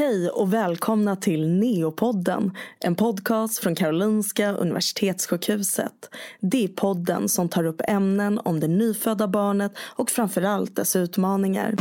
Hej 0.00 0.30
och 0.30 0.52
välkomna 0.52 1.16
till 1.16 1.48
Neopodden, 1.48 2.56
en 2.80 2.94
podcast 2.94 3.58
från 3.58 3.74
Karolinska 3.74 4.52
Universitetssjukhuset. 4.52 6.14
Det 6.40 6.64
är 6.64 6.68
podden 6.68 7.28
som 7.28 7.48
tar 7.48 7.64
upp 7.64 7.80
ämnen 7.88 8.40
om 8.44 8.60
det 8.60 8.68
nyfödda 8.68 9.28
barnet 9.28 9.72
och 9.78 10.10
framförallt 10.10 10.76
dess 10.76 10.96
utmaningar. 10.96 11.74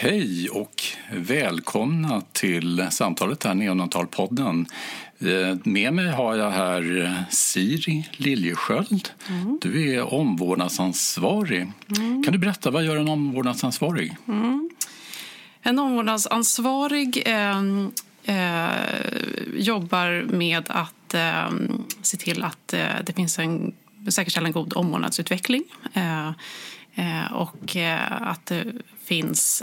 Hej 0.00 0.48
och 0.48 0.82
välkomna 1.16 2.22
till 2.32 2.86
samtalet 2.90 3.44
här, 3.44 3.54
Neonatalpodden. 3.54 4.66
Eh, 5.20 5.56
med 5.64 5.92
mig 5.92 6.10
har 6.10 6.36
jag 6.36 6.50
här 6.50 7.14
Siri 7.30 8.08
Liljesköld. 8.12 9.08
Mm. 9.28 9.58
Du 9.62 9.94
är 9.94 10.14
omvårdnadsansvarig. 10.14 11.72
Mm. 11.96 12.22
Kan 12.22 12.32
du 12.32 12.38
berätta, 12.38 12.70
vad 12.70 12.84
gör 12.84 12.96
en 12.96 13.08
omvårdnadsansvarig? 13.08 14.16
Mm. 14.28 14.70
En 15.62 15.78
omvårdnadsansvarig 15.78 17.22
eh, 17.26 17.58
eh, 18.24 18.70
jobbar 19.54 20.22
med 20.22 20.62
att 20.68 21.14
eh, 21.14 21.50
se 22.02 22.16
till 22.16 22.44
att 22.44 22.72
eh, 22.72 22.86
det 23.04 23.12
finns 23.12 23.38
en 23.38 23.72
säkerställa 24.08 24.46
en 24.46 24.52
god 24.52 24.72
omvårdnadsutveckling 24.76 25.64
eh, 25.92 26.32
och 27.32 27.76
att 28.20 28.46
det 28.46 28.64
finns 29.04 29.62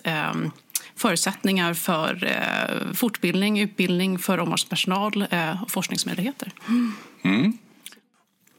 förutsättningar 0.98 1.74
för 1.74 2.24
eh, 2.24 2.94
fortbildning, 2.94 3.60
utbildning 3.60 4.20
för 4.20 4.38
omvårdnadspersonal 4.38 5.26
eh, 5.32 5.64
och 5.64 5.72
forskningsmöjligheter. 5.72 6.52
Mm. 7.24 7.58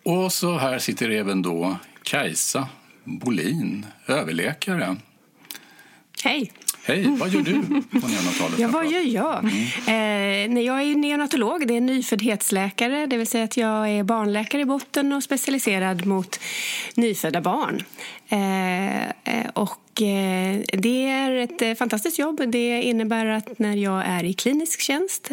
Och 0.05 0.33
så 0.33 0.59
här 0.59 0.79
sitter 0.79 1.10
även 1.10 1.43
då 1.43 1.77
Kajsa 2.02 2.69
Bolin, 3.05 3.87
överläkare. 4.07 4.96
Hej! 6.24 6.52
Hej, 6.85 7.07
vad 7.07 7.29
gör 7.29 7.43
du 7.43 7.63
på 8.01 8.09
neonatalet? 8.09 8.59
Ja, 8.59 8.68
vad 8.68 8.91
gör 8.91 9.15
jag? 9.15 9.38
Mm. 9.38 10.57
Eh, 10.57 10.63
jag 10.63 10.82
är 10.82 10.95
neonatolog, 10.95 11.68
det 11.68 11.76
är 11.76 11.80
nyföddhetsläkare. 11.80 13.07
Det 13.07 13.16
vill 13.16 13.26
säga 13.26 13.45
att 13.45 13.57
jag 13.57 13.88
är 13.88 14.02
barnläkare 14.02 14.63
i 14.63 14.65
botten 14.65 15.13
och 15.13 15.23
specialiserad 15.23 16.07
mot 16.07 16.41
nyfödda 16.95 17.41
barn. 17.41 17.82
Eh, 18.29 19.09
eh 19.09 19.48
och 19.52 19.88
det 20.73 21.07
är 21.09 21.35
ett 21.35 21.63
eh, 21.63 21.74
fantastiskt 21.74 22.18
jobb. 22.18 22.41
Det 22.49 22.82
innebär 22.82 23.27
att 23.27 23.59
när 23.59 23.77
jag 23.77 24.02
är 24.07 24.24
i 24.24 24.35
klinisk 24.35 24.80
tjänst 24.80 25.30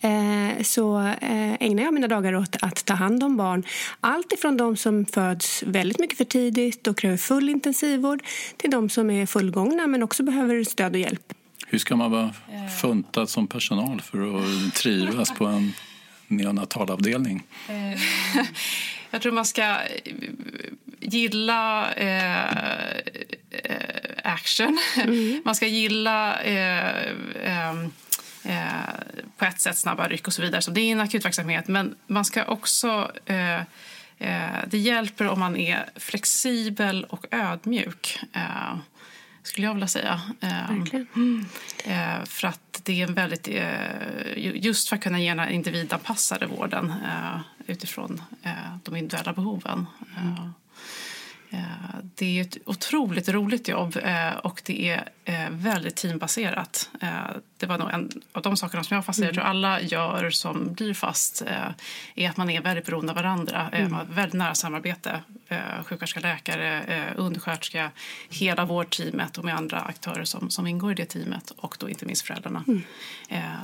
eh, 0.00 0.62
så 0.62 1.12
ägnar 1.60 1.82
jag 1.82 1.94
mina 1.94 2.08
dagar 2.08 2.34
åt 2.34 2.56
att 2.60 2.84
ta 2.84 2.94
hand 2.94 3.24
om 3.24 3.36
barn. 3.36 3.64
Allt 4.00 4.32
ifrån 4.32 4.56
de 4.56 4.76
som 4.76 5.06
föds 5.06 5.62
väldigt 5.62 5.98
mycket 5.98 6.18
för 6.18 6.24
tidigt 6.24 6.86
och 6.86 6.98
kräver 6.98 7.16
full 7.16 7.48
intensivvård 7.48 8.22
till 8.56 8.70
de 8.70 8.88
som 8.88 9.10
är 9.10 9.26
fullgångna 9.26 9.86
men 9.86 10.02
också 10.02 10.22
behöver 10.22 10.64
stöd 10.64 10.92
och 10.92 11.00
hjälp. 11.00 11.32
Hur 11.66 11.78
ska 11.78 11.96
man 11.96 12.10
vara 12.10 12.34
funtad 12.80 13.28
som 13.28 13.46
personal 13.46 14.00
för 14.00 14.38
att 14.38 14.74
trivas 14.74 15.34
på 15.34 15.46
en 15.46 15.72
neonatalavdelning? 16.26 17.42
Jag 19.10 19.22
tror 19.22 19.32
man 19.32 19.44
ska 19.44 19.76
gilla 21.02 21.92
eh, 21.92 23.02
action. 24.24 24.78
Mm. 24.96 25.42
Man 25.44 25.54
ska 25.54 25.66
gilla 25.66 26.40
eh, 26.40 27.06
eh, 27.44 27.70
eh, 28.44 28.90
på 29.36 29.44
ett 29.44 29.60
sätt 29.60 29.78
snabba 29.78 30.08
ryck 30.08 30.26
och 30.26 30.32
så 30.32 30.42
vidare. 30.42 30.62
Så 30.62 30.70
det 30.70 30.80
är 30.80 30.92
en 30.92 31.00
akutverksamhet. 31.00 31.68
Men 31.68 31.94
man 32.06 32.24
ska 32.24 32.44
också... 32.44 33.12
Eh, 33.26 33.60
eh, 34.18 34.60
det 34.66 34.78
hjälper 34.78 35.28
om 35.28 35.40
man 35.40 35.56
är 35.56 35.90
flexibel 35.96 37.04
och 37.04 37.26
ödmjuk 37.30 38.20
eh, 38.32 38.76
skulle 39.42 39.66
jag 39.66 39.74
vilja 39.74 39.88
säga. 39.88 40.20
Verkligen. 40.40 41.46
för 42.26 42.48
att 42.48 42.80
det 42.82 43.02
är 43.02 43.06
en 43.08 43.14
väldigt... 43.14 43.48
just 44.36 44.88
för 44.88 44.96
att 44.96 45.02
kunna 45.02 45.20
ge 45.20 45.34
den 45.34 45.48
individanpassade 45.48 46.46
vården 46.46 46.92
utifrån 47.66 48.22
de 48.82 48.96
individuella 48.96 49.32
behoven. 49.32 49.86
Mm. 50.20 50.52
Eh, 51.52 51.96
det 52.14 52.38
är 52.38 52.42
ett 52.42 52.56
otroligt 52.66 53.28
roligt 53.28 53.68
jobb 53.68 53.96
eh, 54.02 54.32
och 54.32 54.62
det 54.64 54.88
är 54.88 55.08
eh, 55.24 55.50
väldigt 55.50 55.96
teambaserat. 55.96 56.90
Det 57.56 57.66
var 57.66 57.78
nog 57.78 57.90
en 57.90 58.10
av 58.32 58.42
de 58.42 58.56
sakerna 58.56 58.84
som 58.84 58.94
jag 58.94 59.04
fastnade 59.04 59.32
mm. 59.32 59.46
alla 59.46 59.80
gör 59.80 60.30
som 60.30 60.74
blir 60.74 60.94
fast 60.94 61.42
är 62.14 62.30
att 62.30 62.36
man 62.36 62.50
är 62.50 62.60
väldigt 62.60 62.86
beroende 62.86 63.12
av 63.12 63.16
varandra. 63.16 63.68
Mm. 63.72 63.90
Man 63.90 64.06
har 64.06 64.14
väldigt 64.14 64.38
nära 64.38 64.54
samarbete. 64.54 65.22
Sjuksköterska, 65.84 66.20
läkare, 66.20 67.14
undersköterska, 67.16 67.90
hela 68.30 68.64
vårdteamet 68.64 69.38
och 69.38 69.44
med 69.44 69.56
andra 69.56 69.80
aktörer 69.80 70.24
som, 70.24 70.50
som 70.50 70.66
ingår 70.66 70.92
i 70.92 70.94
det 70.94 71.04
teamet 71.04 71.50
och 71.56 71.76
då 71.80 71.88
inte 71.88 72.06
minst 72.06 72.26
föräldrarna. 72.26 72.64
Mm. 72.68 72.82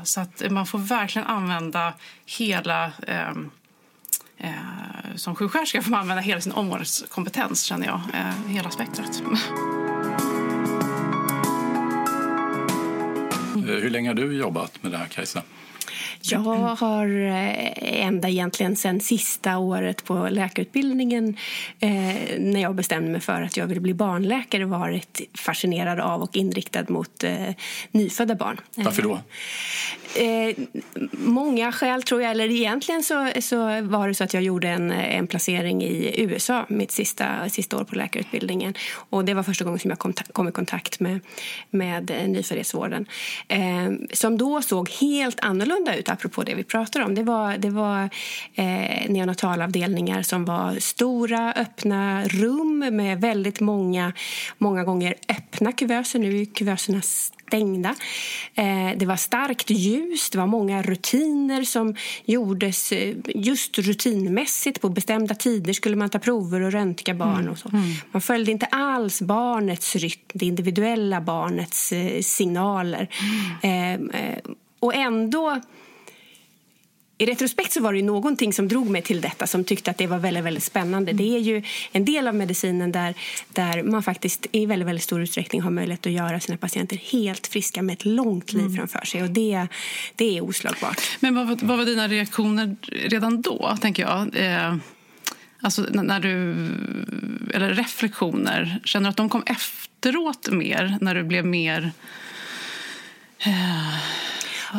Så 0.04 0.20
att 0.20 0.42
man 0.50 0.66
får 0.66 0.78
verkligen 0.78 1.28
använda 1.28 1.92
hela 2.26 2.92
Eh, 4.38 4.50
som 5.16 5.34
sjuksköterska 5.34 5.82
får 5.82 5.90
man 5.90 6.00
använda 6.00 6.22
hela 6.22 6.40
sin 6.40 6.52
omvårdnadskompetens, 6.52 7.62
känner 7.62 7.86
jag. 7.86 8.00
Eh, 8.14 8.52
hela 8.52 8.70
spektrat. 8.70 9.22
Eh, 13.56 13.74
hur 13.74 13.90
länge 13.90 14.10
har 14.10 14.14
du 14.14 14.36
jobbat 14.36 14.82
med 14.82 14.92
det 14.92 14.98
här, 14.98 15.06
Kajsa? 15.06 15.42
Jag 16.32 16.76
har 16.76 17.26
eh, 17.26 18.06
ända 18.06 18.28
egentligen 18.28 18.76
sen 18.76 19.00
sista 19.00 19.58
året 19.58 20.04
på 20.04 20.28
läkarutbildningen 20.30 21.36
eh, 21.80 21.90
när 22.38 22.60
jag 22.60 22.74
bestämde 22.74 23.10
mig 23.10 23.20
för 23.20 23.42
att 23.42 23.56
jag 23.56 23.66
ville 23.66 23.80
bli 23.80 23.94
barnläkare 23.94 24.64
varit 24.64 25.20
fascinerad 25.34 26.00
av 26.00 26.22
och 26.22 26.36
inriktad 26.36 26.84
mot 26.88 27.24
eh, 27.24 27.54
nyfödda 27.90 28.34
barn. 28.34 28.60
Varför 28.74 29.02
då? 29.02 29.20
Många 31.12 31.72
skäl, 31.72 32.02
tror 32.02 32.22
jag. 32.22 32.30
Eller 32.30 32.50
egentligen 32.50 33.02
så, 33.02 33.30
så 33.40 33.56
var 33.82 34.08
det 34.08 34.14
så 34.14 34.24
att 34.24 34.34
jag 34.34 34.42
gjorde 34.42 34.68
en, 34.68 34.90
en 34.90 35.26
placering 35.26 35.82
i 35.82 36.22
USA 36.22 36.66
mitt 36.68 36.90
sista, 36.90 37.48
sista 37.48 37.76
år 37.76 37.84
på 37.84 37.94
läkarutbildningen. 37.94 38.74
Och 39.10 39.24
Det 39.24 39.34
var 39.34 39.42
första 39.42 39.64
gången 39.64 39.78
som 39.78 39.90
jag 39.90 39.98
kom, 39.98 40.12
kom 40.32 40.48
i 40.48 40.52
kontakt 40.52 41.00
med, 41.00 41.20
med 41.70 42.10
nyföddhetsvården. 42.28 43.06
Som 44.12 44.38
då 44.38 44.62
såg 44.62 44.90
helt 44.90 45.40
annorlunda 45.40 45.96
ut, 45.96 46.08
apropå 46.18 46.42
det 46.42 46.54
vi 46.54 46.64
pratar 46.64 47.00
om. 47.00 47.14
Det 47.14 47.22
var, 47.22 47.58
det 47.58 47.70
var 47.70 48.10
eh, 48.54 49.10
neonatalavdelningar 49.10 50.22
som 50.22 50.44
var 50.44 50.78
stora, 50.80 51.52
öppna 51.52 52.24
rum 52.24 52.78
med 52.78 53.20
väldigt 53.20 53.60
många, 53.60 54.12
många 54.58 54.84
gånger 54.84 55.14
öppna 55.28 55.72
kuvöser. 55.72 56.18
Nu 56.18 56.40
är 56.40 56.44
kuvöserna 56.44 57.02
stängda. 57.02 57.94
Eh, 58.54 58.90
det 58.96 59.06
var 59.06 59.16
starkt 59.16 59.70
ljus, 59.70 60.30
det 60.30 60.38
var 60.38 60.46
många 60.46 60.82
rutiner 60.82 61.62
som 61.64 61.94
gjordes 62.24 62.92
eh, 62.92 63.16
just 63.34 63.78
rutinmässigt. 63.78 64.80
På 64.80 64.88
bestämda 64.88 65.34
tider 65.34 65.72
skulle 65.72 65.96
man 65.96 66.10
ta 66.10 66.18
prover 66.18 66.60
och 66.60 66.72
röntga 66.72 67.14
barn. 67.14 67.40
Mm. 67.40 67.52
och 67.52 67.58
så. 67.58 67.68
Mm. 67.68 67.82
Man 68.12 68.22
följde 68.22 68.52
inte 68.52 68.66
alls 68.66 69.22
barnets 69.22 69.96
rytm, 69.96 70.20
det 70.32 70.46
individuella 70.46 71.20
barnets 71.20 71.92
eh, 71.92 72.20
signaler. 72.20 73.08
Mm. 73.62 74.10
Och 74.80 74.94
ändå 74.94 75.60
i 77.18 77.26
retrospekt 77.26 77.72
så 77.72 77.80
var 77.80 77.92
det 77.92 78.02
någonting 78.02 78.52
som 78.52 78.68
drog 78.68 78.90
mig 78.90 79.02
till 79.02 79.20
detta 79.20 79.46
som 79.46 79.64
tyckte 79.64 79.90
att 79.90 79.98
det 79.98 80.06
var 80.06 80.18
väldigt, 80.18 80.44
väldigt 80.44 80.64
spännande. 80.64 81.12
Det 81.12 81.36
är 81.36 81.38
ju 81.38 81.62
en 81.92 82.04
del 82.04 82.28
av 82.28 82.34
medicinen 82.34 82.92
där, 82.92 83.14
där 83.48 83.82
man 83.82 84.02
faktiskt 84.02 84.46
i 84.52 84.66
väldigt, 84.66 84.88
väldigt 84.88 85.04
stor 85.04 85.22
utsträckning 85.22 85.62
har 85.62 85.70
möjlighet 85.70 86.06
att 86.06 86.12
göra 86.12 86.40
sina 86.40 86.58
patienter 86.58 86.96
helt 86.96 87.46
friska 87.46 87.82
med 87.82 87.92
ett 87.92 88.04
långt 88.04 88.52
liv 88.52 88.62
mm. 88.62 88.76
framför 88.76 89.06
sig. 89.06 89.22
Och 89.22 89.30
det, 89.30 89.66
det 90.14 90.38
är 90.38 90.44
oslagbart. 90.44 91.00
Men 91.20 91.34
vad, 91.34 91.62
vad 91.62 91.78
var 91.78 91.84
dina 91.84 92.08
reaktioner 92.08 92.76
redan 92.90 93.42
då, 93.42 93.76
tänker 93.80 94.02
jag? 94.02 94.36
Eh, 94.36 94.76
alltså 95.60 95.82
när 95.82 96.20
du, 96.20 96.30
eller 97.54 97.74
reflektioner, 97.74 98.80
känner 98.84 99.04
du 99.04 99.10
att 99.10 99.16
de 99.16 99.28
kom 99.28 99.42
efteråt 99.46 100.48
mer, 100.50 100.98
när 101.00 101.14
du 101.14 101.22
blev 101.22 101.46
mer 101.46 101.92
eh, 103.38 103.94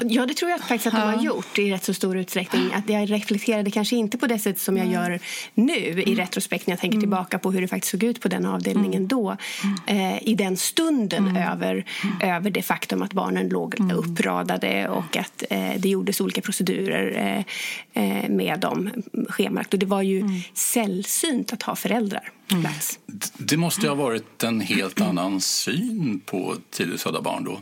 Ja, 0.03 0.25
det 0.25 0.33
tror 0.33 0.51
jag 0.51 0.59
faktiskt 0.59 0.88
att 0.88 0.94
de 0.94 1.01
har 1.01 1.24
gjort 1.24 1.59
i 1.59 1.71
rätt 1.71 1.83
så 1.83 1.94
stor 1.94 2.18
utsträckning. 2.18 2.74
Att 2.74 2.89
jag 2.89 3.12
reflekterade 3.12 3.71
kanske 3.71 3.95
inte 3.95 4.18
på 4.18 4.27
det 4.27 4.39
sätt 4.39 4.59
som 4.59 4.77
jag 4.77 4.88
gör 4.88 5.19
nu 5.53 5.74
i 5.74 6.03
mm. 6.03 6.15
retrospekt 6.15 6.68
när 6.68 6.71
jag 6.71 6.80
tänker 6.80 6.95
mm. 6.95 7.01
tillbaka 7.01 7.39
på 7.39 7.51
hur 7.51 7.62
det 7.62 7.68
faktiskt 7.68 7.91
såg 7.91 8.03
ut 8.03 8.21
på 8.21 8.27
den 8.27 8.45
avdelningen 8.45 9.06
mm. 9.06 9.07
då. 9.07 9.38
Eh, 9.86 10.27
I 10.27 10.36
den 10.36 10.57
stunden 10.57 11.38
över, 11.38 11.86
över 12.24 12.50
det 12.50 12.62
faktum 12.62 13.01
att 13.01 13.13
barnen 13.13 13.50
låg 13.50 13.75
uppradade 13.94 14.88
och 14.88 15.18
att 15.18 15.44
eh, 15.50 15.74
det 15.77 15.89
gjordes 15.89 16.21
olika 16.21 16.42
procedurer 16.42 17.45
eh, 17.94 18.03
eh 18.03 18.30
med 18.30 18.59
dem 18.59 18.89
schemalagt. 19.30 19.74
Och 19.74 19.80
det 19.80 19.85
var 19.85 20.01
ju 20.01 20.19
mm. 20.19 20.42
sällsynt 20.53 21.53
att 21.53 21.63
ha 21.63 21.75
föräldrar 21.75 22.31
plats. 22.62 23.00
Det 23.38 23.57
måste 23.57 23.88
ha 23.88 23.95
varit 23.95 24.44
en 24.44 24.62
helt 24.62 25.01
annan 25.01 25.42
syn 25.42 26.21
på 26.25 26.56
tidigt 26.69 27.01
födda 27.01 27.21
barn 27.21 27.44
då 27.44 27.59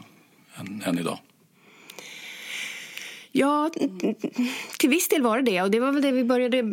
än, 0.59 0.83
än 0.85 0.99
idag? 0.99 1.19
Ja, 3.37 3.69
till 4.77 4.89
viss 4.89 5.07
del 5.07 5.21
var 5.21 5.41
det 5.41 5.51
det. 5.51 5.61
Och 5.61 5.71
det 5.71 5.79
var 5.79 5.91
väl 5.91 6.01
det 6.01 6.11
vi 6.11 6.23
började 6.23 6.63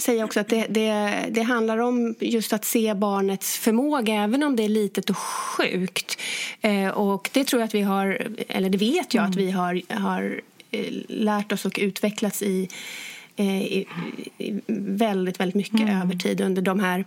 säga 0.00 0.24
också. 0.24 0.40
Att 0.40 0.48
det, 0.48 0.66
det, 0.68 1.24
det, 1.30 1.42
handlar 1.42 1.78
om 1.78 2.14
just 2.20 2.52
att 2.52 2.64
se 2.64 2.94
barnets 2.94 3.58
förmåga 3.58 4.14
även 4.14 4.42
om 4.42 4.56
det 4.56 4.64
är 4.64 4.68
litet 4.68 5.10
och 5.10 5.16
sjukt. 5.16 6.20
Eh, 6.60 6.88
och 6.88 7.30
det 7.32 7.44
tror 7.44 7.60
jag 7.60 7.66
att 7.66 7.74
vi 7.74 7.82
har, 7.82 8.26
eller 8.48 8.70
det 8.70 8.78
vet 8.78 9.14
jag 9.14 9.22
mm. 9.22 9.30
att 9.30 9.36
vi 9.36 9.50
har, 9.50 9.82
har 9.94 10.40
eh, 10.70 10.92
lärt 11.08 11.52
oss 11.52 11.64
och 11.64 11.78
utvecklats 11.82 12.42
i 12.42 12.68
eh, 13.36 13.82
väldigt, 14.66 15.40
väldigt 15.40 15.54
mycket 15.54 15.80
mm. 15.80 16.02
över 16.02 16.14
tid 16.14 16.40
under 16.40 16.62
de 16.62 16.80
här, 16.80 17.04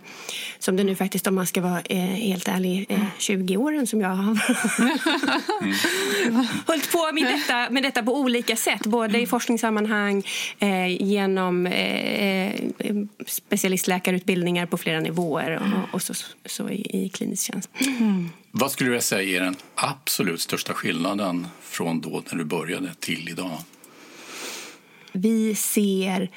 som 0.58 0.76
det 0.76 0.84
nu 0.84 0.96
faktiskt 0.96 1.26
om 1.26 1.34
man 1.34 1.46
ska 1.46 1.60
vara 1.60 1.80
eh, 1.80 1.98
helt 1.98 2.48
ärlig, 2.48 2.86
eh, 2.88 3.04
20 3.18 3.56
åren 3.56 3.86
som 3.86 4.00
jag 4.00 4.08
har 4.08 4.38
mm. 5.60 6.46
hållit 6.66 6.92
på 6.92 7.12
med 7.12 7.24
detta, 7.24 7.70
med 7.70 7.82
detta 7.82 8.02
på 8.02 8.20
olika 8.20 8.56
sätt. 8.56 8.86
Både 8.86 9.20
i 9.20 9.26
forskningssammanhang, 9.26 10.22
eh, 10.58 11.02
genom 11.02 11.66
eh, 11.66 12.54
specialistläkarutbildningar 13.26 14.66
på 14.66 14.78
flera 14.78 15.00
nivåer 15.00 15.60
och, 15.62 15.94
och 15.94 16.02
så, 16.02 16.14
så 16.46 16.70
i, 16.70 17.04
i 17.04 17.08
klinisk 17.08 17.46
tjänst. 17.46 17.70
Mm. 17.80 18.28
Vad 18.50 18.70
skulle 18.70 18.90
du 18.90 19.00
säga 19.00 19.40
är 19.40 19.44
den 19.44 19.56
absolut 19.74 20.40
största 20.40 20.74
skillnaden 20.74 21.46
från 21.62 22.00
då 22.00 22.22
när 22.30 22.38
du 22.38 22.44
började 22.44 22.94
till 23.00 23.28
idag? 23.28 23.58
Vi 25.12 25.54
ser 25.54 26.30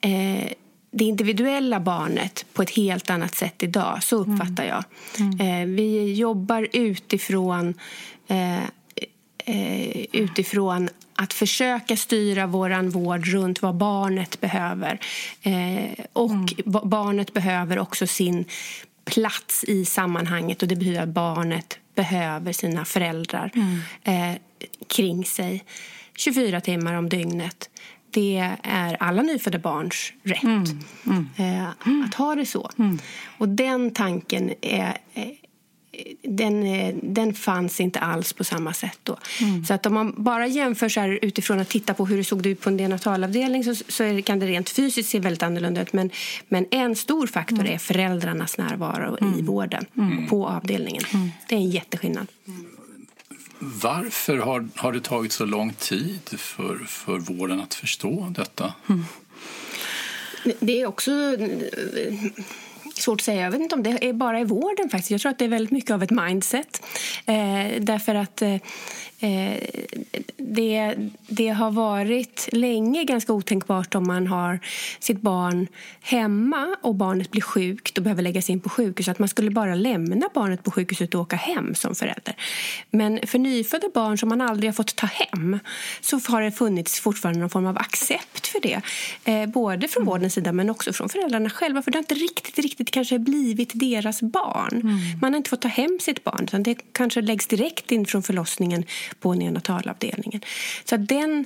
eh, 0.00 0.52
det 0.90 1.04
individuella 1.04 1.80
barnet 1.80 2.46
på 2.52 2.62
ett 2.62 2.70
helt 2.70 3.10
annat 3.10 3.34
sätt 3.34 3.62
idag. 3.62 4.02
Så 4.02 4.22
mm. 4.22 4.32
uppfattar 4.32 4.64
jag. 4.64 4.84
Mm. 5.18 5.40
Eh, 5.40 5.76
vi 5.76 6.12
jobbar 6.14 6.68
utifrån, 6.72 7.74
eh, 8.28 8.64
eh, 9.44 10.06
utifrån 10.12 10.88
att 11.14 11.32
försöka 11.32 11.96
styra 11.96 12.46
vår 12.46 12.90
vård 12.90 13.26
runt 13.26 13.62
vad 13.62 13.74
barnet 13.74 14.40
behöver. 14.40 15.00
Eh, 15.42 16.04
och 16.12 16.30
mm. 16.30 16.46
barnet 16.64 17.32
behöver 17.32 17.78
också 17.78 18.06
sin 18.06 18.44
plats 19.04 19.64
i 19.64 19.84
sammanhanget 19.84 20.62
och 20.62 20.68
det 20.68 20.76
betyder 20.76 21.02
att 21.02 21.08
barnet 21.08 21.78
behöver 21.94 22.52
sina 22.52 22.84
föräldrar 22.84 23.50
mm. 23.54 23.80
eh, 24.04 24.38
kring 24.88 25.24
sig 25.24 25.64
24 26.16 26.60
timmar 26.60 26.94
om 26.94 27.08
dygnet 27.08 27.70
det 28.16 28.52
är 28.62 28.96
alla 29.02 29.22
nyfödda 29.22 29.58
barns 29.58 30.12
rätt 30.22 30.42
mm. 30.42 30.64
Mm. 31.06 31.28
Eh, 31.36 32.04
att 32.04 32.14
ha 32.14 32.34
det 32.34 32.46
så. 32.46 32.70
Mm. 32.78 32.98
Och 33.38 33.48
den 33.48 33.90
tanken 33.90 34.54
är, 34.60 34.98
eh, 35.14 35.24
den, 36.22 36.62
eh, 36.62 36.94
den 37.02 37.34
fanns 37.34 37.80
inte 37.80 37.98
alls 37.98 38.32
på 38.32 38.44
samma 38.44 38.72
sätt 38.72 38.98
då. 39.02 39.16
Mm. 39.40 39.64
Så 39.64 39.74
att 39.74 39.86
om 39.86 39.94
man 39.94 40.14
bara 40.16 40.46
jämför 40.46 40.88
så 40.88 41.00
här, 41.00 41.18
utifrån 41.22 41.60
att 41.60 41.68
titta 41.68 41.94
på 41.94 42.06
hur 42.06 42.16
det 42.16 42.24
såg 42.24 42.46
ut 42.46 42.60
på 42.60 42.68
en 42.68 42.76
neonatalavdelning 42.76 43.64
så, 43.64 43.74
så 43.74 44.22
kan 44.22 44.38
det 44.38 44.46
rent 44.46 44.68
fysiskt 44.70 45.10
se 45.10 45.18
väldigt 45.18 45.42
annorlunda 45.42 45.82
ut. 45.82 45.92
Men, 45.92 46.10
men 46.48 46.66
en 46.70 46.96
stor 46.96 47.26
faktor 47.26 47.60
mm. 47.60 47.74
är 47.74 47.78
föräldrarnas 47.78 48.58
närvaro 48.58 49.18
i 49.20 49.24
mm. 49.24 49.46
vården 49.46 49.86
på 50.28 50.48
avdelningen. 50.48 51.02
Det 51.48 51.54
är 51.54 51.58
en 51.58 51.70
jätteskillnad. 51.70 52.26
Varför 53.58 54.36
har, 54.36 54.68
har 54.74 54.92
det 54.92 55.00
tagit 55.00 55.32
så 55.32 55.44
lång 55.44 55.72
tid 55.72 56.20
för, 56.38 56.78
för 56.88 57.18
vården 57.18 57.60
att 57.60 57.74
förstå 57.74 58.32
detta? 58.36 58.74
Mm. 58.88 59.04
Det 60.60 60.80
är 60.80 60.86
också 60.86 61.10
eh, 61.10 62.14
svårt 62.94 63.20
att 63.20 63.24
säga. 63.24 63.42
Jag 63.42 63.50
vet 63.50 63.60
inte 63.60 63.74
om 63.74 63.82
det 63.82 64.08
är 64.08 64.12
bara 64.12 64.40
i 64.40 64.44
vården. 64.44 64.90
faktiskt. 64.90 65.10
Jag 65.10 65.20
tror 65.20 65.32
att 65.32 65.38
det 65.38 65.44
är 65.44 65.48
väldigt 65.48 65.70
mycket 65.70 65.90
av 65.90 66.02
ett 66.02 66.10
mindset. 66.10 66.82
Eh, 67.26 67.80
därför 67.80 68.14
att 68.14 68.42
eh, 68.42 68.56
Eh, 69.20 69.58
det, 70.36 70.94
det 71.28 71.48
har 71.48 71.70
varit 71.70 72.48
länge 72.52 73.04
ganska 73.04 73.32
otänkbart 73.32 73.94
om 73.94 74.06
man 74.06 74.26
har 74.26 74.58
sitt 74.98 75.20
barn 75.20 75.66
hemma 76.00 76.76
och 76.82 76.94
barnet 76.94 77.30
blir 77.30 77.42
sjukt 77.42 77.98
och 77.98 78.04
behöver 78.04 78.22
läggas 78.22 78.50
in 78.50 78.60
på 78.60 78.68
sjukhus. 78.68 79.08
Att 79.08 79.18
man 79.18 79.28
skulle 79.28 79.50
bara 79.50 79.74
lämna 79.74 80.28
barnet 80.34 80.64
på 80.64 80.70
sjukhuset 80.70 81.14
och 81.14 81.20
åka 81.20 81.36
hem 81.36 81.74
som 81.74 81.94
förälder. 81.94 82.36
Men 82.90 83.20
för 83.26 83.38
nyfödda 83.38 83.88
barn 83.94 84.18
som 84.18 84.28
man 84.28 84.40
aldrig 84.40 84.68
har 84.68 84.74
fått 84.74 84.96
ta 84.96 85.06
hem 85.06 85.58
så 86.00 86.20
har 86.28 86.42
det 86.42 86.52
funnits 86.52 87.00
fortfarande 87.00 87.40
någon 87.40 87.50
form 87.50 87.66
av 87.66 87.78
accept 87.78 88.46
för 88.46 88.60
det. 88.60 88.80
Eh, 89.24 89.46
både 89.46 89.88
från 89.88 90.02
mm. 90.02 90.10
vårdens 90.10 90.34
sida 90.34 90.52
men 90.52 90.70
också 90.70 90.92
från 90.92 91.08
föräldrarna 91.08 91.50
själva. 91.50 91.82
För 91.82 91.90
det 91.90 91.98
har 91.98 92.02
inte 92.02 92.14
riktigt, 92.14 92.58
riktigt 92.58 92.90
kanske 92.90 93.18
blivit 93.18 93.70
deras 93.74 94.22
barn. 94.22 94.80
Mm. 94.82 94.98
Man 95.20 95.32
har 95.32 95.36
inte 95.36 95.50
fått 95.50 95.60
ta 95.60 95.68
hem 95.68 95.98
sitt 96.00 96.24
barn. 96.24 96.44
Utan 96.44 96.62
det 96.62 96.74
kanske 96.92 97.20
läggs 97.20 97.46
direkt 97.46 97.92
in 97.92 98.06
från 98.06 98.22
förlossningen 98.22 98.84
på 99.20 99.34
neonatalavdelningen. 99.34 100.40
Så 100.84 100.96
den, 100.96 101.44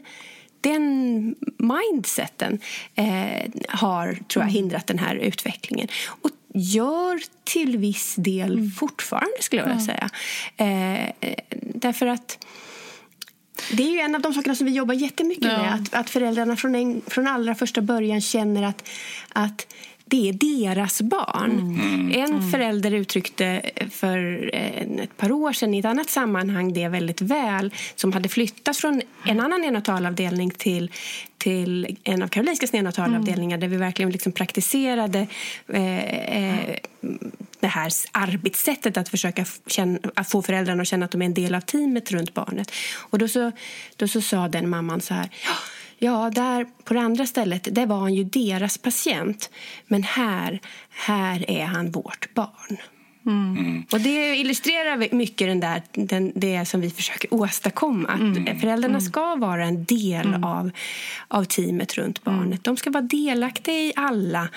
den 0.61 1.35
mindseten 1.59 2.59
eh, 2.95 3.51
har 3.69 4.19
tror 4.29 4.45
jag, 4.45 4.51
hindrat 4.51 4.87
den 4.87 4.99
här 4.99 5.15
utvecklingen. 5.15 5.89
Och 6.23 6.31
gör 6.55 7.21
till 7.45 7.79
viss 7.79 8.15
del 8.15 8.53
mm. 8.53 8.71
fortfarande, 8.71 9.37
skulle 9.41 9.63
jag 9.63 9.69
vilja 9.69 9.85
säga. 9.85 10.11
Eh, 10.57 11.37
därför 11.61 12.07
att 12.07 12.47
det 13.73 13.83
är 13.83 13.91
ju 13.91 13.99
en 13.99 14.15
av 14.15 14.21
de 14.21 14.35
sakerna 14.35 14.55
som 14.55 14.67
vi 14.67 14.73
jobbar 14.73 14.95
jättemycket 14.95 15.45
ja. 15.45 15.59
med. 15.59 15.75
Att, 15.75 15.95
att 15.95 16.11
föräldrarna 16.11 16.57
från, 16.57 16.75
en, 16.75 17.03
från 17.07 17.27
allra 17.27 17.55
första 17.55 17.81
början 17.81 18.21
känner 18.21 18.63
att, 18.63 18.89
att 19.29 19.75
det 20.11 20.29
är 20.29 20.33
deras 20.33 21.03
barn. 21.03 21.59
Mm. 21.59 22.13
En 22.13 22.37
mm. 22.37 22.51
förälder 22.51 22.91
uttryckte 22.91 23.63
för 23.91 24.51
eh, 24.53 25.03
ett 25.03 25.17
par 25.17 25.33
år 25.33 25.53
sedan 25.53 25.75
i 25.75 25.79
ett 25.79 25.85
annat 25.85 26.11
sammanhang 26.11 26.73
det 26.73 26.89
väldigt 26.89 27.21
väl 27.21 27.75
som 27.95 28.13
hade 28.13 28.29
flyttat 28.29 28.77
från 28.77 29.03
en 29.25 29.41
annan 29.41 29.61
neonatalavdelning 29.61 30.51
till, 30.51 30.91
till 31.39 31.97
en 32.05 32.23
av 32.23 32.29
Karolinskas 32.29 32.73
neonatalavdelningar 32.73 33.57
mm. 33.57 33.61
där 33.61 33.69
vi 33.69 33.77
verkligen 33.77 34.11
liksom 34.11 34.33
praktiserade 34.33 35.27
eh, 35.69 36.05
eh, 36.15 36.77
det 37.61 37.67
här 37.67 37.93
arbetssättet 38.13 38.97
att 38.97 39.09
försöka 39.09 39.45
känna, 39.67 39.99
att 40.15 40.31
få 40.31 40.43
föräldrarna 40.43 40.83
att 40.83 40.89
känna 40.89 41.05
att 41.05 41.11
de 41.11 41.23
är 41.23 41.27
en 41.27 41.35
del 41.35 41.55
av 41.55 41.61
teamet 41.61 42.11
runt 42.11 42.35
barnet. 42.35 42.73
Och 42.97 43.19
då 43.19 43.29
så, 43.29 43.53
då 43.97 44.09
så 44.09 44.21
sa 44.21 44.49
den 44.49 44.69
mamman 44.69 45.01
så 45.01 45.15
här 45.15 45.29
Ja, 46.03 46.31
där 46.35 46.67
på 46.85 46.95
det 46.95 47.01
andra 47.01 47.27
stället 47.27 47.75
där 47.75 47.87
var 47.87 47.99
han 47.99 48.15
ju 48.15 48.25
deras 48.25 48.79
patient. 48.79 49.51
Men 49.87 50.03
här, 50.03 50.61
här 50.91 51.51
är 51.51 51.65
han 51.65 51.91
vårt 51.91 52.35
barn. 52.35 52.77
Mm. 53.27 53.85
Och 53.93 54.01
Det 54.01 54.37
illustrerar 54.37 55.15
mycket 55.15 55.49
den 55.49 55.61
där, 55.61 55.83
den, 55.93 56.33
det 56.35 56.65
som 56.65 56.81
vi 56.81 56.91
försöker 56.91 57.35
åstadkomma. 57.35 58.09
Att 58.09 58.21
mm. 58.21 58.61
Föräldrarna 58.61 58.95
mm. 58.95 59.01
ska 59.01 59.37
vara 59.37 59.65
en 59.67 59.85
del 59.85 60.27
mm. 60.27 60.45
av, 60.45 60.71
av 61.29 61.45
teamet 61.45 61.95
runt 61.95 62.27
mm. 62.27 62.39
barnet. 62.39 62.65
De 62.65 62.77
ska 62.77 62.91
vara 62.91 63.03
delaktiga 63.03 63.75
i 63.75 63.93
alla 63.97 64.49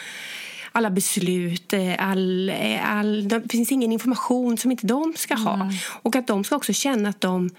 alla 0.76 0.90
beslut. 0.90 1.74
Eh, 1.74 2.10
all, 2.10 2.50
eh, 2.50 2.92
all, 2.92 3.28
det 3.28 3.52
finns 3.52 3.72
ingen 3.72 3.92
information 3.92 4.58
som 4.58 4.72
inte 4.72 4.88
de 4.88 5.14
ska 5.18 5.36
ha. 5.36 5.72
Och 6.02 6.16
att 6.16 6.28
de 6.28 6.44
ska 6.44 6.56
också 6.56 6.74
känna 6.74 7.10
att 7.10 7.22
de 7.22 7.50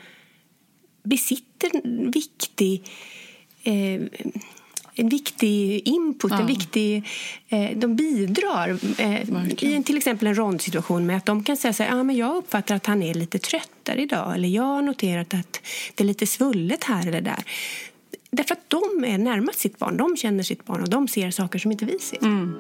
besitter 1.05 1.71
viktig 2.13 2.85
eh, 3.65 4.01
en 4.95 5.09
viktig 5.09 5.89
input, 5.89 6.31
ja. 6.31 6.41
en 6.41 6.47
viktig, 6.47 7.05
eh, 7.49 7.71
de 7.77 7.97
bidrar 7.97 8.79
eh, 8.99 9.31
i 9.65 9.75
en, 9.75 9.85
till 9.85 9.97
exempel 9.97 10.29
en 10.29 10.35
rondsituation 10.35 11.07
med 11.07 11.17
att 11.17 11.27
de 11.27 11.45
kan 11.45 11.57
säga 11.57 11.73
så 11.73 11.83
här, 11.83 11.97
ja, 11.97 12.03
men 12.03 12.17
jag 12.17 12.37
uppfattar 12.37 12.75
att 12.75 12.87
han 12.87 13.03
är 13.03 13.15
lite 13.15 13.39
tröttare 13.39 14.03
idag 14.03 14.35
eller 14.35 14.49
jag 14.49 14.63
har 14.63 14.83
noterat 14.83 15.35
att 15.35 15.61
det 15.95 16.05
är 16.05 16.07
lite 16.07 16.27
svullet 16.27 16.85
här 16.85 17.09
eller 17.09 17.21
där. 17.21 17.45
Därför 18.31 18.55
att 18.55 18.71
de 18.71 19.05
är 19.05 19.19
närmast 19.19 19.59
sitt 19.59 19.79
barn, 19.79 19.97
de 19.97 20.17
känner 20.17 20.43
sitt 20.43 20.65
barn 20.65 20.83
och 20.83 20.89
de 20.89 21.09
ser 21.09 21.31
saker 21.31 21.59
som 21.59 21.73
inte 21.73 21.85
vi 21.85 21.99
ser. 21.99 22.23
Mm. 22.23 22.57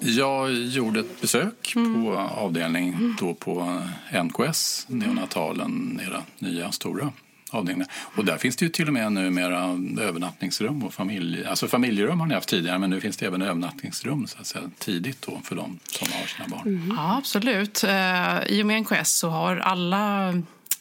Jag 0.00 0.52
gjorde 0.52 1.00
ett 1.00 1.20
besök 1.20 1.72
mm. 1.76 2.04
på 2.04 2.16
avdelning 2.18 3.16
då 3.20 3.34
på 3.34 3.82
NKS, 4.24 4.86
neonatalen, 4.88 6.00
era 6.06 6.22
nya 6.38 6.72
stora 6.72 7.12
avdelningar. 7.50 7.88
Och 8.16 8.24
där 8.24 8.36
finns 8.36 8.56
det 8.56 8.64
ju 8.64 8.68
till 8.68 8.86
och 8.86 8.92
med 8.92 9.12
numera 9.12 9.78
övernattningsrum 10.00 10.84
och 10.84 10.94
familj, 10.94 11.44
alltså 11.44 11.68
familjerum 11.68 12.20
har 12.20 12.26
ni 12.26 12.34
haft 12.34 12.48
tidigare 12.48 12.78
men 12.78 12.90
nu 12.90 13.00
finns 13.00 13.16
det 13.16 13.26
även 13.26 13.42
övernattningsrum 13.42 14.26
så 14.26 14.38
att 14.40 14.46
säga, 14.46 14.70
tidigt 14.78 15.26
då 15.26 15.40
för 15.44 15.56
de 15.56 15.78
som 15.86 16.08
har 16.12 16.26
sina 16.26 16.48
barn. 16.48 16.68
Mm. 16.68 16.96
Ja, 16.96 17.16
absolut. 17.16 17.84
Eh, 17.84 18.42
I 18.46 18.62
och 18.62 18.66
med 18.66 18.82
NKS 18.82 19.12
så 19.12 19.28
har 19.28 19.56
alla 19.56 20.32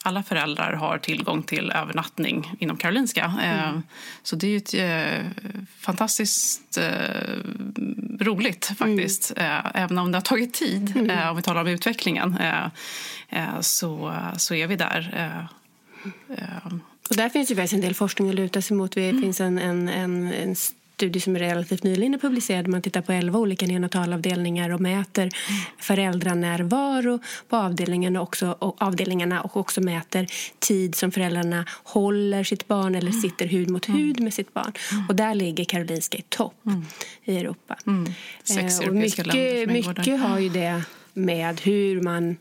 alla 0.04 0.24
föräldrar 0.24 0.74
har 0.74 0.98
tillgång 0.98 1.44
till 1.44 1.72
övernattning 1.72 2.56
inom 2.60 2.78
Karolinska. 2.78 3.34
Mm. 3.42 3.76
Eh, 3.76 3.82
så 4.24 4.36
det 4.36 4.48
är 4.48 4.52
ju 4.52 4.58
ett 4.58 4.74
eh, 4.74 5.44
fantastiskt 5.80 6.78
eh, 6.78 7.38
roligt 8.20 8.66
faktiskt. 8.66 9.34
Mm. 9.36 9.66
Även 9.74 9.98
om 9.98 10.12
det 10.12 10.18
har 10.18 10.24
tagit 10.24 10.54
tid, 10.54 10.98
mm. 10.98 11.30
om 11.30 11.36
vi 11.36 11.42
talar 11.42 11.62
om 11.62 11.68
utvecklingen, 11.68 12.38
så, 13.62 14.16
så 14.38 14.56
är 14.56 14.68
vi 14.68 14.76
där. 14.76 15.48
Och 17.10 17.16
där 17.16 17.30
finns 17.30 17.52
ju 17.52 17.68
en 17.76 17.82
del 17.82 17.96
forskning 17.96 18.30
att 18.30 18.36
luta 18.36 18.62
sig 18.62 18.78
mot. 18.78 18.92
Det 18.92 19.10
mm. 19.10 19.22
finns 19.22 19.42
en, 19.42 19.58
en, 19.58 19.90
en, 19.90 20.34
en 20.34 20.56
studie 21.00 21.20
som 21.20 21.36
är 21.36 21.40
relativt 21.40 21.84
nyligen 21.84 22.14
är 22.14 22.18
publicerad. 22.18 22.68
Man 22.68 22.82
tittar 22.82 23.02
på 23.02 23.12
11 23.12 23.40
olika 23.40 23.66
neonatalavdelningar 23.66 24.70
och 24.70 24.82
mäter 24.82 25.30
föräldranärvaro 25.78 27.20
på 27.50 27.58
avdelningen 27.58 28.18
och 28.18 28.24
också, 28.24 28.56
och 28.60 28.82
avdelningarna 28.82 29.42
och 29.42 29.58
också 29.58 29.82
mäter 29.82 30.28
tid 30.60 30.96
som 30.96 31.12
föräldrarna 31.12 31.66
håller 31.84 32.44
sitt 32.44 32.68
barn 32.68 32.96
eller 32.96 33.12
sitter 33.12 33.46
hud 33.48 33.70
mot 33.70 33.90
hud 33.90 34.20
med 34.20 34.34
sitt 34.34 34.54
barn. 34.54 34.74
Och 35.10 35.16
där 35.16 35.36
ligger 35.36 35.64
Karolinska 35.64 36.18
i 36.18 36.24
topp 36.30 36.54
i 37.24 37.38
Europa. 37.38 37.78
Sex 38.44 38.60
Eh, 38.60 38.78
och 38.78 38.84
europeiska 38.84 39.24
länder 39.24 39.68
mycket, 39.68 39.86
som 39.86 39.94
där. 39.94 40.02
mycket 40.02 40.20
har 40.20 40.40
ju 40.40 40.50
det 40.50 40.84
med 41.14 41.62
hur 41.62 42.02
man 42.02 42.38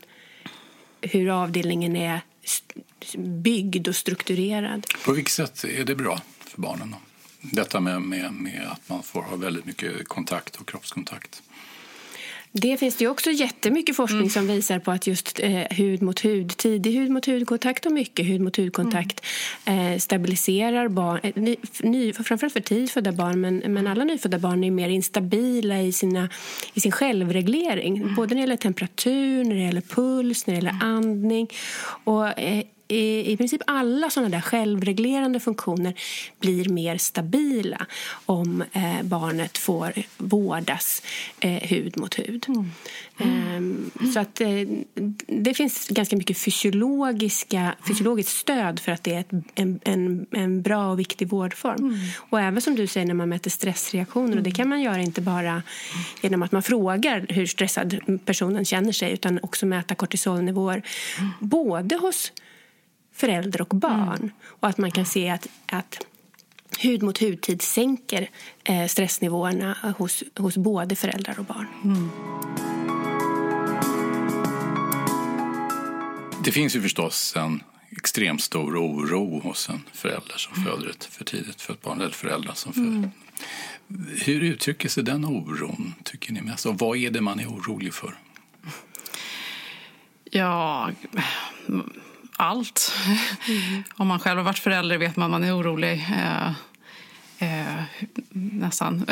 hur 1.01 1.43
avdelningen 1.43 1.95
är 1.95 2.21
byggd 3.17 3.87
och 3.87 3.95
strukturerad. 3.95 4.87
På 5.05 5.13
vilket 5.13 5.33
sätt 5.33 5.63
är 5.63 5.83
det 5.83 5.95
bra 5.95 6.21
för 6.39 6.61
barnen? 6.61 6.91
Då? 6.91 7.08
Detta 7.41 7.79
med, 7.79 8.01
med, 8.01 8.33
med 8.33 8.67
att 8.71 8.89
man 8.89 9.03
får 9.03 9.21
ha 9.21 9.35
väldigt 9.35 9.65
mycket 9.65 10.07
kontakt 10.07 10.55
och 10.55 10.67
kroppskontakt. 10.67 11.41
Det 12.51 12.77
finns 12.77 12.95
det 12.95 13.03
ju 13.03 13.09
också 13.09 13.31
jättemycket 13.31 13.95
forskning 13.95 14.29
som 14.29 14.47
visar 14.47 14.79
på 14.79 14.91
att 14.91 15.07
just 15.07 15.39
eh, 15.39 15.63
hud 15.69 16.01
mot 16.01 16.25
hud, 16.25 16.57
tidig 16.57 16.93
hud 16.93 17.11
mot 17.11 17.25
hudkontakt 17.25 17.85
och 17.85 17.91
mycket 17.91 18.25
hud 18.25 18.41
mot 18.41 18.57
hudkontakt 18.57 19.25
eh, 19.65 19.97
stabiliserar 19.97 20.87
barn, 20.87 21.19
eh, 21.23 21.31
ny, 21.35 21.55
ny, 21.83 22.13
framförallt 22.13 22.53
för 22.53 22.59
tidigfödda 22.59 23.11
barn 23.11 23.41
men, 23.41 23.57
men 23.57 23.87
alla 23.87 24.03
nyfödda 24.03 24.39
barn 24.39 24.63
är 24.63 24.71
mer 24.71 24.89
instabila 24.89 25.81
i, 25.81 25.91
sina, 25.91 26.29
i 26.73 26.79
sin 26.79 26.91
självreglering. 26.91 28.15
Både 28.15 28.29
när 28.29 28.35
det 28.35 28.41
gäller 28.41 28.57
temperatur, 28.57 29.43
när 29.43 29.55
det 29.55 29.61
gäller 29.61 29.81
puls, 29.81 30.47
när 30.47 30.53
det 30.53 30.57
gäller 30.57 30.77
andning. 30.81 31.49
Och, 32.03 32.39
eh, 32.39 32.63
i, 32.91 33.37
princip 33.37 33.61
alla 33.67 34.09
såna 34.09 34.29
där 34.29 34.41
självreglerande 34.41 35.39
funktioner 35.39 35.93
blir 36.39 36.69
mer 36.69 36.97
stabila 36.97 37.85
om 38.25 38.63
eh, 38.71 39.03
barnet 39.03 39.57
får 39.57 39.93
vårdas 40.17 41.01
eh, 41.39 41.69
hud 41.69 41.97
mot 41.97 42.19
hud. 42.19 42.45
Ehm, 43.17 43.91
Så 44.13 44.19
att, 44.19 44.41
eh, 44.41 44.49
det 45.27 45.53
finns 45.53 45.87
ganska 45.87 46.15
mycket 46.15 46.37
fysiologiska, 46.37 47.75
fysiologiskt 47.87 48.31
stöd 48.31 48.79
för 48.79 48.91
att 48.91 49.03
det 49.03 49.13
är 49.13 49.25
en, 49.55 49.79
en, 49.83 50.25
en 50.31 50.61
bra 50.61 50.91
och 50.91 50.99
viktig 50.99 51.29
vårdform. 51.29 51.97
Och 52.17 52.39
även 52.39 52.61
som 52.61 52.75
du 52.75 52.87
säger 52.87 53.07
när 53.07 53.13
man 53.13 53.29
mäter 53.29 53.51
stressreaktioner. 53.51 54.37
Och 54.37 54.43
det 54.43 54.51
kan 54.51 54.69
man 54.69 54.81
göra 54.81 55.01
inte 55.01 55.21
bara 55.21 55.63
genom 56.21 56.43
att 56.43 56.51
man 56.51 56.63
frågar 56.63 57.25
hur 57.29 57.45
stressad 57.45 57.99
personen 58.25 58.65
känner 58.65 58.91
sig 58.91 59.11
utan 59.11 59.39
också 59.43 59.65
mäta 59.65 59.95
kortisolnivåer 59.95 60.81
både 61.39 61.95
hos 61.95 62.31
förälder 63.19 63.61
och 63.61 63.75
barn. 63.75 64.31
Och 64.45 64.67
att 64.67 64.77
man 64.77 64.91
kan 64.91 65.05
se 65.05 65.29
att, 65.29 65.47
att 65.65 66.05
hud 66.79 67.03
mot 67.03 67.17
hudtid 67.17 67.61
sänker 67.61 68.29
eh, 68.63 68.87
stressnivåerna 68.87 69.93
hos, 69.97 70.23
hos 70.37 70.57
både 70.57 70.95
föräldrar 70.95 71.39
och 71.39 71.45
barn. 71.45 71.67
Det 76.43 76.51
finns 76.51 76.75
ju 76.75 76.81
förstås 76.81 77.35
en 77.35 77.63
extremt 77.91 78.41
stor 78.41 78.77
oro 78.77 79.39
hos 79.39 79.69
en 79.69 79.83
förälder 79.93 80.37
som 80.37 80.63
föder 80.63 80.89
ett 80.89 81.05
för 81.05 81.25
tidigt 81.25 81.61
fött 81.61 81.81
barn, 81.81 82.01
eller 82.01 82.11
föräldrar 82.11 82.53
som 82.53 82.73
föder. 82.73 83.11
Hur 84.25 84.43
uttrycker 84.43 84.89
sig 84.89 85.03
den 85.03 85.25
oron, 85.25 85.93
tycker 86.03 86.33
ni 86.33 86.41
mest? 86.41 86.65
Och 86.65 86.79
vad 86.79 86.97
är 86.97 87.11
det 87.11 87.21
man 87.21 87.39
är 87.39 87.47
orolig 87.47 87.93
för? 87.93 88.15
Ja, 90.31 90.91
allt. 92.39 92.93
Om 93.95 94.07
man 94.07 94.19
själv 94.19 94.37
har 94.37 94.43
varit 94.43 94.59
förälder 94.59 94.97
vet 94.97 95.15
man 95.15 95.25
att 95.25 95.31
man 95.31 95.43
är 95.43 95.57
orolig. 95.57 96.07
Eh, 96.11 96.51
eh, 97.39 97.83
nästan. 98.31 99.05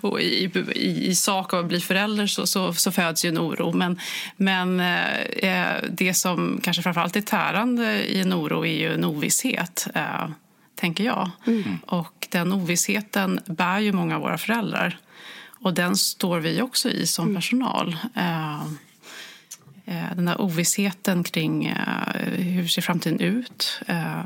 Och 0.00 0.20
i, 0.20 0.50
i, 0.74 1.06
I 1.08 1.14
sak 1.14 1.54
av 1.54 1.60
att 1.60 1.66
bli 1.66 1.80
förälder 1.80 2.26
så, 2.26 2.46
så, 2.46 2.74
så 2.74 2.92
föds 2.92 3.24
ju 3.24 3.28
en 3.28 3.38
oro. 3.38 3.72
Men, 3.72 4.00
men 4.36 4.80
eh, 4.80 5.76
det 5.90 6.14
som 6.14 6.60
kanske 6.62 6.82
framförallt 6.82 7.16
är 7.16 7.20
tärande 7.20 8.04
i 8.04 8.20
en 8.20 8.34
oro 8.34 8.66
är 8.66 8.78
ju 8.78 8.94
en 8.94 9.04
ovisshet. 9.04 9.86
Eh, 9.94 10.28
tänker 10.74 11.04
jag. 11.04 11.30
Och 11.86 12.26
den 12.30 12.52
ovissheten 12.52 13.40
bär 13.46 13.78
ju 13.78 13.92
många 13.92 14.16
av 14.16 14.22
våra 14.22 14.38
föräldrar. 14.38 14.98
Och 15.60 15.74
den 15.74 15.96
står 15.96 16.38
vi 16.38 16.62
också 16.62 16.90
i 16.90 17.06
som 17.06 17.34
personal. 17.34 17.96
Eh, 18.14 18.38
Eh, 18.48 18.66
den 20.16 20.24
där 20.24 20.40
ovissheten 20.40 21.24
kring 21.24 21.66
eh, 21.66 21.76
hur 22.36 22.66
ser 22.66 22.82
framtiden 22.82 23.20
ut. 23.20 23.80
Eh, 23.86 24.20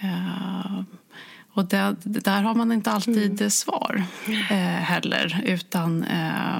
eh, 0.00 0.80
och 1.52 1.64
det, 1.64 1.96
där 2.02 2.42
har 2.42 2.54
man 2.54 2.72
inte 2.72 2.90
alltid 2.90 3.52
svar 3.52 4.02
eh, 4.50 4.56
heller. 4.58 5.42
Utan... 5.46 6.02
Eh, 6.04 6.56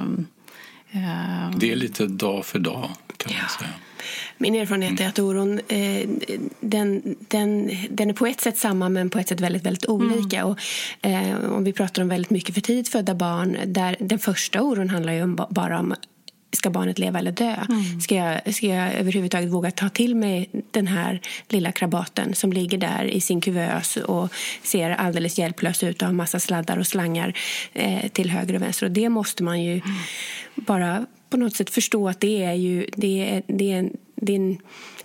eh, 0.91 1.51
Det 1.57 1.71
är 1.71 1.75
lite 1.75 2.05
dag 2.07 2.45
för 2.45 2.59
dag, 2.59 2.89
kan 3.17 3.31
man 3.39 3.49
säga. 3.49 3.69
Min 4.37 4.55
erfarenhet 4.55 4.99
är 4.99 5.07
att 5.07 5.19
oron 5.19 5.59
eh, 5.67 6.09
den, 6.59 7.15
den, 7.19 7.71
den 7.89 8.09
är 8.09 8.13
på 8.13 8.25
ett 8.27 8.41
sätt 8.41 8.57
samma 8.57 8.89
men 8.89 9.09
på 9.09 9.19
ett 9.19 9.27
sätt 9.27 9.39
väldigt, 9.41 9.65
väldigt 9.65 9.85
olika. 9.85 10.45
Och, 10.45 10.59
eh, 11.01 11.51
om 11.51 11.63
vi 11.63 11.73
pratar 11.73 12.01
om 12.01 12.07
väldigt 12.09 12.29
mycket 12.31 12.55
för 12.55 12.61
tidigt 12.61 12.89
födda 12.89 13.15
barn 13.15 13.57
där 13.65 13.95
den 13.99 14.19
första 14.19 14.61
oron 14.61 14.89
handlar 14.89 15.13
ju 15.13 15.23
om, 15.23 15.35
ba- 15.35 15.47
bara 15.49 15.79
om 15.79 15.95
Ska 16.51 16.69
barnet 16.69 16.99
leva 16.99 17.19
eller 17.19 17.31
dö? 17.31 17.55
Ska, 18.01 18.15
jag, 18.15 18.55
ska 18.55 18.67
jag 18.67 18.93
överhuvudtaget 18.93 19.49
våga 19.49 19.71
ta 19.71 19.89
till 19.89 20.15
mig 20.15 20.49
den 20.71 20.87
här 20.87 21.21
lilla 21.49 21.71
krabaten 21.71 22.35
som 22.35 22.53
ligger 22.53 22.77
där 22.77 23.03
i 23.03 23.21
sin 23.21 23.41
kuvös 23.41 23.97
och 23.97 24.33
ser 24.63 24.89
alldeles 24.89 25.39
hjälplös 25.39 25.83
ut 25.83 26.01
och 26.01 26.07
har 26.07 26.13
massa 26.13 26.39
sladdar 26.39 26.77
och 26.77 26.87
slangar 26.87 27.33
eh, 27.73 28.07
till 28.09 28.29
höger 28.29 28.55
och 28.55 28.61
vänster? 28.61 28.85
Och 28.85 28.91
det 28.91 29.09
måste 29.09 29.43
man 29.43 29.63
ju 29.63 29.81
bara 30.55 31.05
på 31.29 31.37
något 31.37 31.55
sätt 31.55 31.69
förstå 31.69 32.09
att 32.09 32.19
det 32.19 32.43
är 32.43 32.53
ju 32.53 32.89
det 32.95 33.29
är, 33.29 33.43
det 33.47 33.71
är, 33.71 33.79
en, 33.79 33.97
det 34.21 34.31
är 34.31 34.37
en 34.37 34.57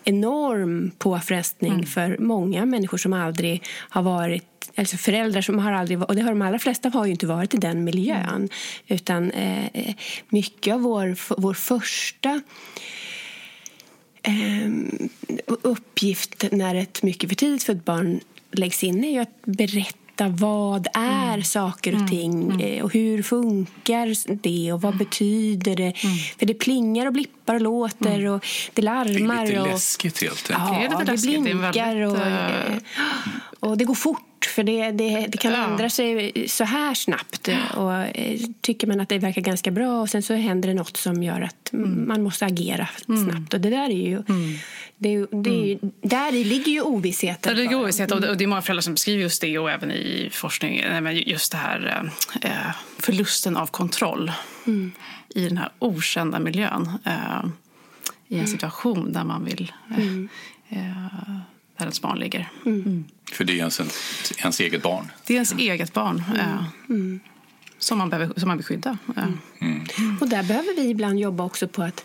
enorm 0.05 0.91
påfrestning 0.99 1.87
för 1.87 2.19
många 2.19 2.67
människor 2.67 2.99
som 2.99 3.13
aldrig 3.13 3.63
har 3.89 4.03
varit 4.03 4.45
Alltså 4.77 4.97
föräldrar 4.97 5.41
som 5.41 5.59
har 5.59 5.73
aldrig 5.73 6.03
och 6.03 6.17
det 6.17 6.23
har 6.23 6.31
de 6.31 6.43
allra 6.43 6.59
flesta 6.59 6.89
har 6.89 7.07
ju 7.07 7.13
inte 7.13 7.27
varit 7.27 7.55
i 7.55 7.57
den 7.57 7.85
miljön. 7.85 8.49
Utan 8.87 9.31
eh, 9.31 9.95
mycket 10.29 10.75
av 10.75 10.81
vår, 10.81 11.41
vår 11.41 11.55
första 11.55 12.41
eh, 14.23 14.71
uppgift 15.47 16.45
när 16.53 16.75
ett 16.75 17.03
mycket 17.03 17.31
för 17.31 17.37
tidigt 17.37 17.63
fött 17.63 17.85
barn 17.85 18.21
läggs 18.51 18.85
in 18.85 19.05
är 19.05 19.11
ju 19.11 19.19
att 19.19 19.43
berätta 19.45 20.04
vad 20.21 20.87
är 20.95 21.41
saker 21.43 22.03
och 22.03 22.09
ting 22.09 22.61
eh, 22.63 22.85
och 22.85 22.93
hur 22.93 23.23
funkar 23.23 24.35
det 24.43 24.73
och 24.73 24.83
vad 24.83 24.97
betyder 24.97 25.77
det? 25.77 25.93
För 26.39 26.47
det 26.47 26.55
plingar 26.55 27.07
och 27.07 27.13
blippar 27.13 27.55
och 27.55 27.61
låter 27.61 28.27
och 28.27 28.41
det 28.41 28.47
Det 28.75 28.81
är 28.81 28.85
larmar. 28.85 29.47
lite 29.47 29.61
och, 29.61 29.67
läskigt 29.67 30.23
helt 30.23 30.51
Ja, 30.51 30.57
enkelt. 30.75 31.07
Det 31.07 31.13
är 31.13 31.17
lite 31.17 31.27
det. 31.29 31.37
Det 31.37 31.43
blinkar 31.43 31.95
väldigt, 31.97 32.19
och, 32.19 32.27
eh, 32.27 32.79
och 33.71 33.79
det 33.79 33.85
går 33.85 33.95
fort. 33.95 34.21
För 34.47 34.63
det, 34.63 34.91
det, 34.91 35.27
det 35.29 35.39
kan 35.39 35.53
Ja. 35.53 35.65
ändra 35.65 35.91
sig 35.91 36.33
så 36.49 36.65
här 36.65 36.95
snabbt. 36.95 37.49
Och 37.77 37.93
eh, 37.95 38.41
Tycker 38.61 38.87
man 38.87 39.01
att 39.01 39.09
det 39.09 39.19
verkar 39.19 39.43
ganska 39.43 39.71
bra 39.71 40.01
och 40.01 40.11
sen 40.11 40.23
så 40.23 40.35
händer 40.35 40.69
det 40.69 40.75
något 40.75 40.97
som 40.97 41.23
gör 41.23 41.41
att 41.41 41.73
Mm. 41.73 42.09
man 42.09 42.23
måste 42.23 42.47
agera 42.47 42.89
snabbt. 43.05 43.55
Och 43.55 43.61
det 43.61 43.71
där 43.71 43.85
är 43.91 44.09
ju... 44.09 44.23
Det, 44.97 45.09
är 45.09 45.13
ju- 45.13 45.27
det 45.43 45.51
är 45.51 45.65
ju 45.67 45.79
där 46.03 46.33
ligger 46.33 46.73
ju 46.73 46.81
ovissheten. 46.81 47.55
Det 47.55 47.63
ligger 47.63 47.69
för 47.71 47.75
dem. 47.77 47.83
ovisshet 47.83 48.13
och 48.13 48.21
det 48.21 48.35
det 48.35 48.45
är 48.45 48.49
många 48.49 48.63
föräldrar 48.63 48.83
som 48.83 48.95
beskriver 48.95 49.23
just 49.23 49.41
det 49.41 49.59
och 49.59 49.71
även 49.71 49.91
i 49.91 50.29
forskning. 50.33 50.83
Just 51.27 51.53
det 51.53 51.59
här 51.59 52.11
eh, 52.43 52.51
förlusten 52.99 53.57
av 53.57 53.67
kontroll 53.67 54.33
i 55.35 55.49
den 55.49 55.57
här 55.59 55.69
okända 55.79 56.39
miljön. 56.39 56.91
Eh, 57.05 57.45
I 58.29 58.39
en 58.39 58.47
situation 58.47 59.13
där 59.13 59.25
man 59.25 59.45
vill... 59.45 59.73
Där 61.77 61.85
ens 61.85 62.01
barn 62.01 62.19
ligger. 62.19 62.51
För 63.33 63.45
det 63.45 63.53
är 63.53 63.57
ens, 63.57 63.81
ens 64.39 64.61
eget 64.61 64.83
barn. 64.83 65.13
Det 65.27 65.33
är 65.33 65.35
ens 65.35 65.53
eget 65.53 65.93
barn 65.93 66.23
eh, 66.39 66.65
som, 67.79 67.99
man 67.99 68.11
behöver, 68.11 68.41
som 68.41 68.49
man 68.49 68.57
vill 68.57 68.67
skydda. 68.67 68.99
Eh. 69.17 69.29
Och 70.21 70.29
där 70.29 70.43
behöver 70.43 70.77
vi 70.77 70.91
ibland 70.91 71.21
jobba 71.21 71.45
också 71.45 71.69
på 71.69 71.83
att, 71.83 72.05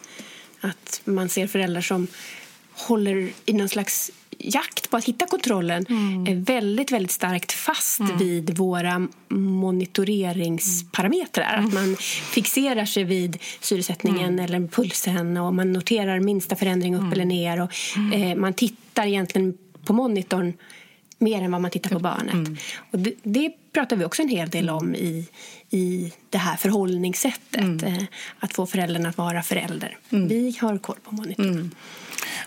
att 0.62 1.02
man 1.06 1.30
ser 1.30 1.48
föräldrar 1.48 1.82
som 1.82 2.08
håller 2.72 3.30
i 3.46 3.54
någon 3.54 3.70
slags 3.70 4.12
jakt 4.40 4.90
på 4.90 4.98
att 4.98 5.06
hitta 5.06 5.26
kontrollen 5.26 5.86
är 6.28 6.36
väldigt, 6.36 6.92
väldigt 6.92 7.12
starkt 7.12 7.52
fast 7.52 8.02
vid 8.20 8.58
våra 8.58 9.08
monitoreringsparametrar. 9.30 11.58
Att 11.58 11.74
man 11.74 11.96
fixerar 12.32 12.86
sig 12.86 13.04
vid 13.04 13.38
syresättningen 13.62 14.40
eller 14.40 14.68
pulsen 14.68 15.38
och 15.38 15.54
man 15.54 15.74
noterar 15.74 16.20
minsta 16.20 16.56
förändring 16.56 16.96
upp 16.96 17.14
eller 17.14 17.26
ner. 17.26 17.62
Och, 17.62 17.72
eh, 18.14 18.36
man 18.36 18.54
tittar 18.54 19.06
egentligen 19.06 19.58
på 19.86 19.94
monitorn 19.94 20.54
mer 21.20 21.42
än 21.42 21.52
vad 21.52 21.62
man 21.62 21.72
tittar 21.72 21.90
på 21.90 22.00
barnet. 22.00 22.34
Mm. 22.34 22.58
Och 22.92 23.00
det, 23.00 23.14
det, 23.24 23.52
pratar 23.74 23.96
vi 23.96 24.06
också 24.06 24.22
en 24.22 24.30
hel 24.30 24.50
del 24.50 24.70
om 24.70 24.96
i, 24.96 25.28
i 25.70 26.14
det 26.30 26.38
här 26.38 26.58
förhållningssättet. 26.58 27.62
Mm. 27.62 27.84
Eh, 27.84 28.04
att 28.40 28.54
få 28.54 28.66
föräldrarna 28.66 29.10
att 29.10 29.18
vara 29.18 29.44
förälder. 29.44 29.98
Mm. 30.10 30.28
Vi 30.28 30.58
har 30.62 30.78
koll 30.78 30.98
på 31.04 31.16
monitorn. 31.16 31.72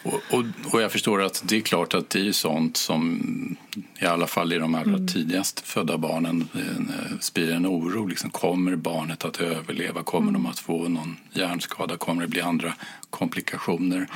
Och, 0.03 0.21
och, 0.31 0.45
och, 0.73 0.83
jag 0.83 0.93
förstår 0.93 1.23
att 1.23 1.43
det 1.47 1.57
är 1.57 1.61
klart 1.61 1.95
att 1.95 2.11
det 2.11 2.29
är 2.29 2.33
sånt 2.33 2.77
som 2.77 3.57
i 3.99 4.07
alla 4.07 4.27
fall 4.27 4.53
i 4.53 4.59
de 4.59 4.75
allra 4.75 4.95
mm. 4.95 5.09
tidigast 5.09 5.61
födda 5.61 5.99
barnen 5.99 6.49
eh, 6.55 7.19
sprider 7.21 7.55
en 7.55 7.67
oro. 7.67 8.07
Liksom, 8.07 8.31
kommer 8.31 8.77
barnet 8.77 9.25
att 9.25 9.41
överleva? 9.41 10.03
Kommer 10.03 10.29
mm. 10.29 10.43
de 10.43 10.51
att 10.51 10.59
få 10.59 10.89
någon 10.89 11.17
hjärnskada? 11.33 11.97
Kommer 11.97 12.23
det 12.23 12.29
bli 12.29 12.41
andra 12.41 12.75
komplikationer? 13.11 13.97
Mm. 13.97 14.09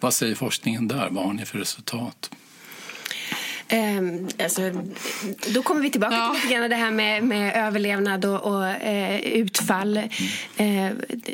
Vad 0.00 0.14
säger 0.14 0.34
forskningen 0.34 0.88
där? 0.88 1.08
Vad 1.10 1.24
har 1.24 1.32
ni 1.32 1.44
för 1.44 1.58
resultat? 1.58 2.30
Um, 3.72 4.28
alltså, 4.42 4.70
då 5.54 5.62
kommer 5.62 5.80
vi 5.80 5.90
tillbaka 5.90 6.14
ja. 6.14 6.34
till 6.34 6.42
lite 6.42 6.54
grann 6.54 6.70
det 6.70 6.76
här 6.76 6.90
med, 6.90 7.24
med 7.24 7.66
överlevnad 7.66 8.24
och, 8.24 8.40
och 8.40 8.66
eh, 8.66 9.20
utfall. 9.20 9.96
Mm. 10.56 10.86
Eh, 10.86 10.92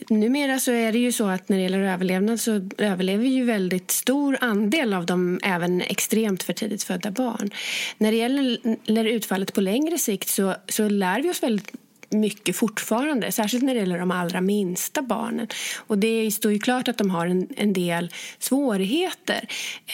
numera 0.09 0.59
så 0.59 0.73
är 0.73 0.93
det 0.93 0.99
ju 0.99 1.13
så 1.13 1.27
att 1.27 1.49
när 1.49 1.57
det 1.57 1.63
gäller 1.63 1.81
överlevnad 1.81 2.41
så 2.41 2.69
överlever 2.79 3.25
ju 3.25 3.45
väldigt 3.45 3.91
stor 3.91 4.39
andel 4.41 4.95
av 4.95 5.07
de 5.07 5.41
även 5.43 5.81
extremt 5.81 6.43
för 6.43 6.53
tidigt 6.53 6.83
födda 6.83 7.11
barn. 7.11 7.51
När 7.99 8.13
det 8.13 8.17
gäller 8.17 9.05
utfallet 9.05 9.55
på 9.55 9.61
längre 9.61 9.99
sikt 9.99 10.29
så, 10.29 10.55
så 10.69 10.89
lär 10.89 11.23
vi 11.23 11.31
oss 11.31 11.43
väldigt 11.43 11.73
mycket 12.11 12.57
fortfarande, 12.57 13.33
särskilt 13.33 13.65
när 13.65 13.75
det 13.75 13.81
gäller 13.81 13.99
de 13.99 14.11
allra 14.11 14.41
minsta 14.41 15.03
barnen. 15.03 15.49
Och 15.77 15.99
det 15.99 16.31
står 16.31 16.53
ju 16.53 16.59
klart 16.59 16.89
att 16.89 16.99
de 16.99 17.11
har 17.11 17.27
en, 17.27 17.49
en 17.57 17.73
del 17.73 18.11
svårigheter. 18.39 19.49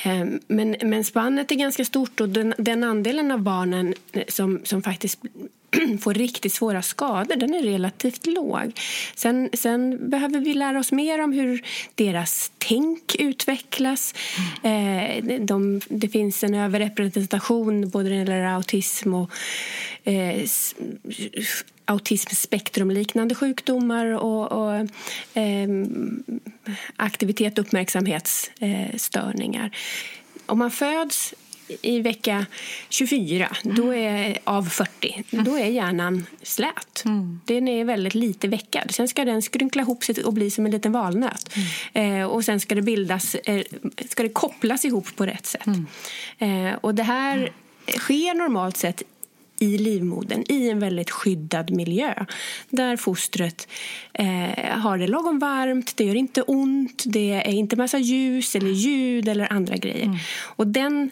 Ehm, 0.04 0.40
men, 0.46 0.76
men 0.82 1.04
spannet 1.04 1.50
är 1.50 1.56
ganska 1.56 1.84
stort 1.84 2.20
och 2.20 2.28
den, 2.28 2.54
den 2.58 2.84
andelen 2.84 3.30
av 3.30 3.40
barnen 3.40 3.94
som, 4.28 4.60
som 4.64 4.82
faktiskt 4.82 5.18
får 6.00 6.14
riktigt 6.14 6.52
svåra 6.52 6.82
skador, 6.82 7.36
den 7.36 7.54
är 7.54 7.62
relativt 7.62 8.26
låg. 8.26 8.80
Sen, 9.14 9.50
sen 9.52 10.10
behöver 10.10 10.40
vi 10.40 10.54
lära 10.54 10.78
oss 10.78 10.92
mer 10.92 11.22
om 11.22 11.32
hur 11.32 11.64
deras 11.94 12.50
tänk 12.58 13.16
utvecklas. 13.18 14.14
Mm. 14.62 15.28
Eh, 15.28 15.40
de, 15.40 15.80
det 15.88 16.08
finns 16.08 16.44
en 16.44 16.54
överrepresentation 16.54 17.88
både 17.88 18.08
när 18.08 18.10
det 18.10 18.18
gäller 18.18 18.44
autism 18.44 19.14
och 19.14 19.30
eh, 20.04 20.44
autismspektrumliknande 21.84 23.34
sjukdomar 23.34 24.06
och, 24.06 24.52
och 24.52 24.74
eh, 25.34 25.68
aktivitet 26.96 27.58
och 27.58 27.64
uppmärksamhetsstörningar. 27.64 29.76
Om 30.46 30.58
man 30.58 30.70
föds 30.70 31.34
i 31.82 32.00
vecka 32.00 32.46
24 32.88 33.56
mm. 33.64 33.76
då 33.76 33.94
är, 33.94 34.38
av 34.44 34.62
40 34.62 35.24
mm. 35.30 35.44
då 35.44 35.58
är 35.58 35.66
hjärnan 35.66 36.26
slät. 36.42 37.02
Mm. 37.04 37.40
Den 37.44 37.68
är 37.68 37.84
väldigt 37.84 38.14
lite 38.14 38.48
veckad. 38.48 38.94
Sen 38.94 39.08
ska 39.08 39.24
den 39.24 39.42
skrynkla 39.42 39.82
ihop 39.82 40.04
sig 40.04 40.24
och 40.24 40.32
bli 40.32 40.50
som 40.50 40.66
en 40.66 40.72
liten 40.72 40.92
valnöt. 40.92 41.50
Mm. 41.94 42.20
Eh, 42.20 42.26
och 42.26 42.44
sen 42.44 42.60
ska 42.60 42.74
det 42.74 42.82
bildas, 42.82 43.34
eh, 43.34 43.62
ska 44.08 44.22
det 44.22 44.28
kopplas 44.28 44.84
ihop 44.84 45.16
på 45.16 45.26
rätt 45.26 45.46
sätt. 45.46 45.66
Mm. 45.66 45.86
Eh, 46.38 46.78
och 46.80 46.94
det 46.94 47.02
här 47.02 47.36
mm. 47.36 47.52
sker 47.98 48.34
normalt 48.34 48.76
sett 48.76 49.02
i 49.62 49.78
livmodern 49.78 50.44
i 50.48 50.70
en 50.70 50.78
väldigt 50.78 51.10
skyddad 51.10 51.70
miljö 51.70 52.14
där 52.68 52.96
fostret 52.96 53.68
eh, 54.12 54.78
har 54.78 54.98
det 54.98 55.06
lagom 55.06 55.38
varmt, 55.38 55.96
det 55.96 56.04
gör 56.04 56.14
inte 56.14 56.42
ont, 56.42 57.02
det 57.06 57.32
är 57.32 57.52
inte 57.52 57.76
massa 57.76 57.98
ljus 57.98 58.56
eller 58.56 58.70
ljud 58.70 59.28
eller 59.28 59.52
andra 59.52 59.76
grejer. 59.76 60.04
Mm. 60.04 60.18
Och 60.56 60.66
den, 60.66 61.10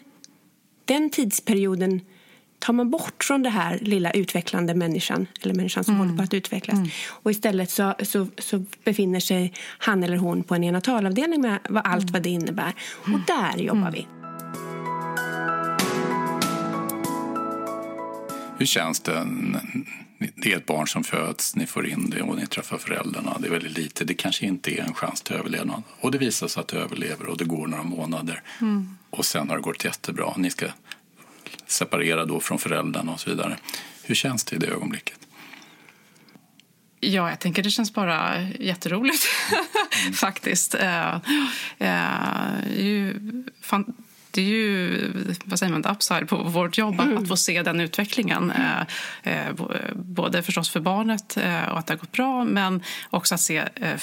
den 0.93 1.09
tidsperioden 1.09 2.01
tar 2.59 2.73
man 2.73 2.89
bort 2.89 3.23
från 3.23 3.43
det 3.43 3.49
här 3.49 3.79
lilla 3.81 4.11
utvecklande 4.11 4.75
människan 4.75 5.27
eller 5.41 5.53
människan 5.53 5.83
som 5.83 5.95
mm. 5.95 6.07
håller 6.07 6.17
på 6.17 6.23
att 6.23 6.33
utvecklas. 6.33 6.77
Mm. 6.77 6.89
Och 7.07 7.31
istället 7.31 7.69
så, 7.69 7.93
så, 8.03 8.27
så, 8.37 8.65
befinner 8.83 9.19
sig 9.19 9.53
han 9.77 10.03
eller 10.03 10.17
hon 10.17 10.43
på 10.43 10.55
en 10.55 10.63
enatalavdelning 10.63 11.41
med 11.41 11.59
allt 11.73 12.03
mm. 12.03 12.13
vad 12.13 12.23
det 12.23 12.29
innebär. 12.29 12.73
Och 13.01 13.07
mm. 13.07 13.21
där 13.27 13.57
jobbar 13.57 13.81
mm. 13.81 13.93
vi. 13.93 14.07
Hur 18.57 18.65
känns 18.65 18.99
det? 18.99 19.27
Det 20.35 20.53
är 20.53 20.57
ett 20.57 20.65
barn 20.65 20.87
som 20.87 21.03
föds, 21.03 21.55
ni 21.55 21.65
får 21.65 21.87
in 21.87 22.09
det 22.09 22.21
och 22.21 22.35
ni 22.35 22.47
träffar 22.47 22.77
föräldrarna. 22.77 23.37
Det 23.39 23.47
är 23.47 23.51
väldigt 23.51 23.77
lite, 23.77 24.05
det 24.05 24.13
kanske 24.13 24.45
inte 24.45 24.71
är 24.79 24.83
en 24.83 24.93
chans 24.93 25.21
till 25.21 25.35
överlevnad. 25.35 25.83
Och 26.01 26.11
det 26.11 26.17
visar 26.17 26.47
sig 26.47 26.61
att 26.61 26.67
det 26.67 26.77
överlever 26.77 27.25
och 27.25 27.37
det 27.37 27.45
går 27.45 27.67
några 27.67 27.83
månader. 27.83 28.41
Mm. 28.61 28.97
Och 29.11 29.25
sen 29.25 29.49
har 29.49 29.55
det 29.55 29.61
gått 29.61 29.85
jättebra. 29.85 30.33
Ni 30.37 30.49
ska 30.49 30.65
separera 31.67 32.25
då 32.25 32.39
från 32.39 32.59
föräldrarna 32.59 33.11
och 33.11 33.19
så 33.19 33.29
vidare. 33.29 33.57
Hur 34.03 34.15
känns 34.15 34.43
det 34.43 34.55
i 34.55 34.59
det 34.59 34.67
ögonblicket? 34.67 35.17
Ja, 36.99 37.29
jag 37.29 37.39
tänker 37.39 37.63
det 37.63 37.71
känns 37.71 37.93
bara 37.93 38.41
jätteroligt 38.41 39.27
mm. 39.51 40.13
faktiskt. 40.13 40.75
Uh, 40.75 41.15
uh, 41.81 42.61
det 44.31 44.41
är 44.41 44.45
ju 44.45 45.11
vad 45.45 45.59
säger 45.59 45.71
man, 45.71 45.85
upside 45.85 46.29
på 46.29 46.37
vårt 46.37 46.77
jobb 46.77 46.99
mm. 46.99 47.17
att 47.17 47.27
få 47.27 47.37
se 47.37 47.63
den 47.63 47.79
utvecklingen. 47.79 48.51
Mm. 48.51 48.85
Eh, 49.23 49.67
både 49.93 50.43
förstås 50.43 50.69
för 50.69 50.79
barnet 50.79 51.37
eh, 51.37 51.63
och 51.63 51.79
att 51.79 51.87
det 51.87 51.93
har 51.93 51.99
gått 51.99 52.11
bra 52.11 52.43
men 52.43 52.83
också 53.09 53.35
att 53.35 53.41
se 53.41 53.63
eh, 53.75 53.97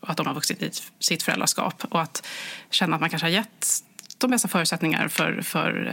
föräldrarna 0.00 0.10
att 0.10 0.16
de 0.16 0.26
har 0.26 0.34
vuxit 0.34 0.62
i 0.62 0.70
sitt 0.98 1.22
föräldraskap 1.22 1.84
och 1.90 2.02
att 2.02 2.26
känna 2.70 2.94
att 2.94 3.00
man 3.00 3.10
kanske 3.10 3.26
har 3.26 3.32
gett 3.32 3.82
de 4.18 4.30
bästa 4.30 4.48
förutsättningar 4.48 5.08
för, 5.08 5.42
för 5.42 5.86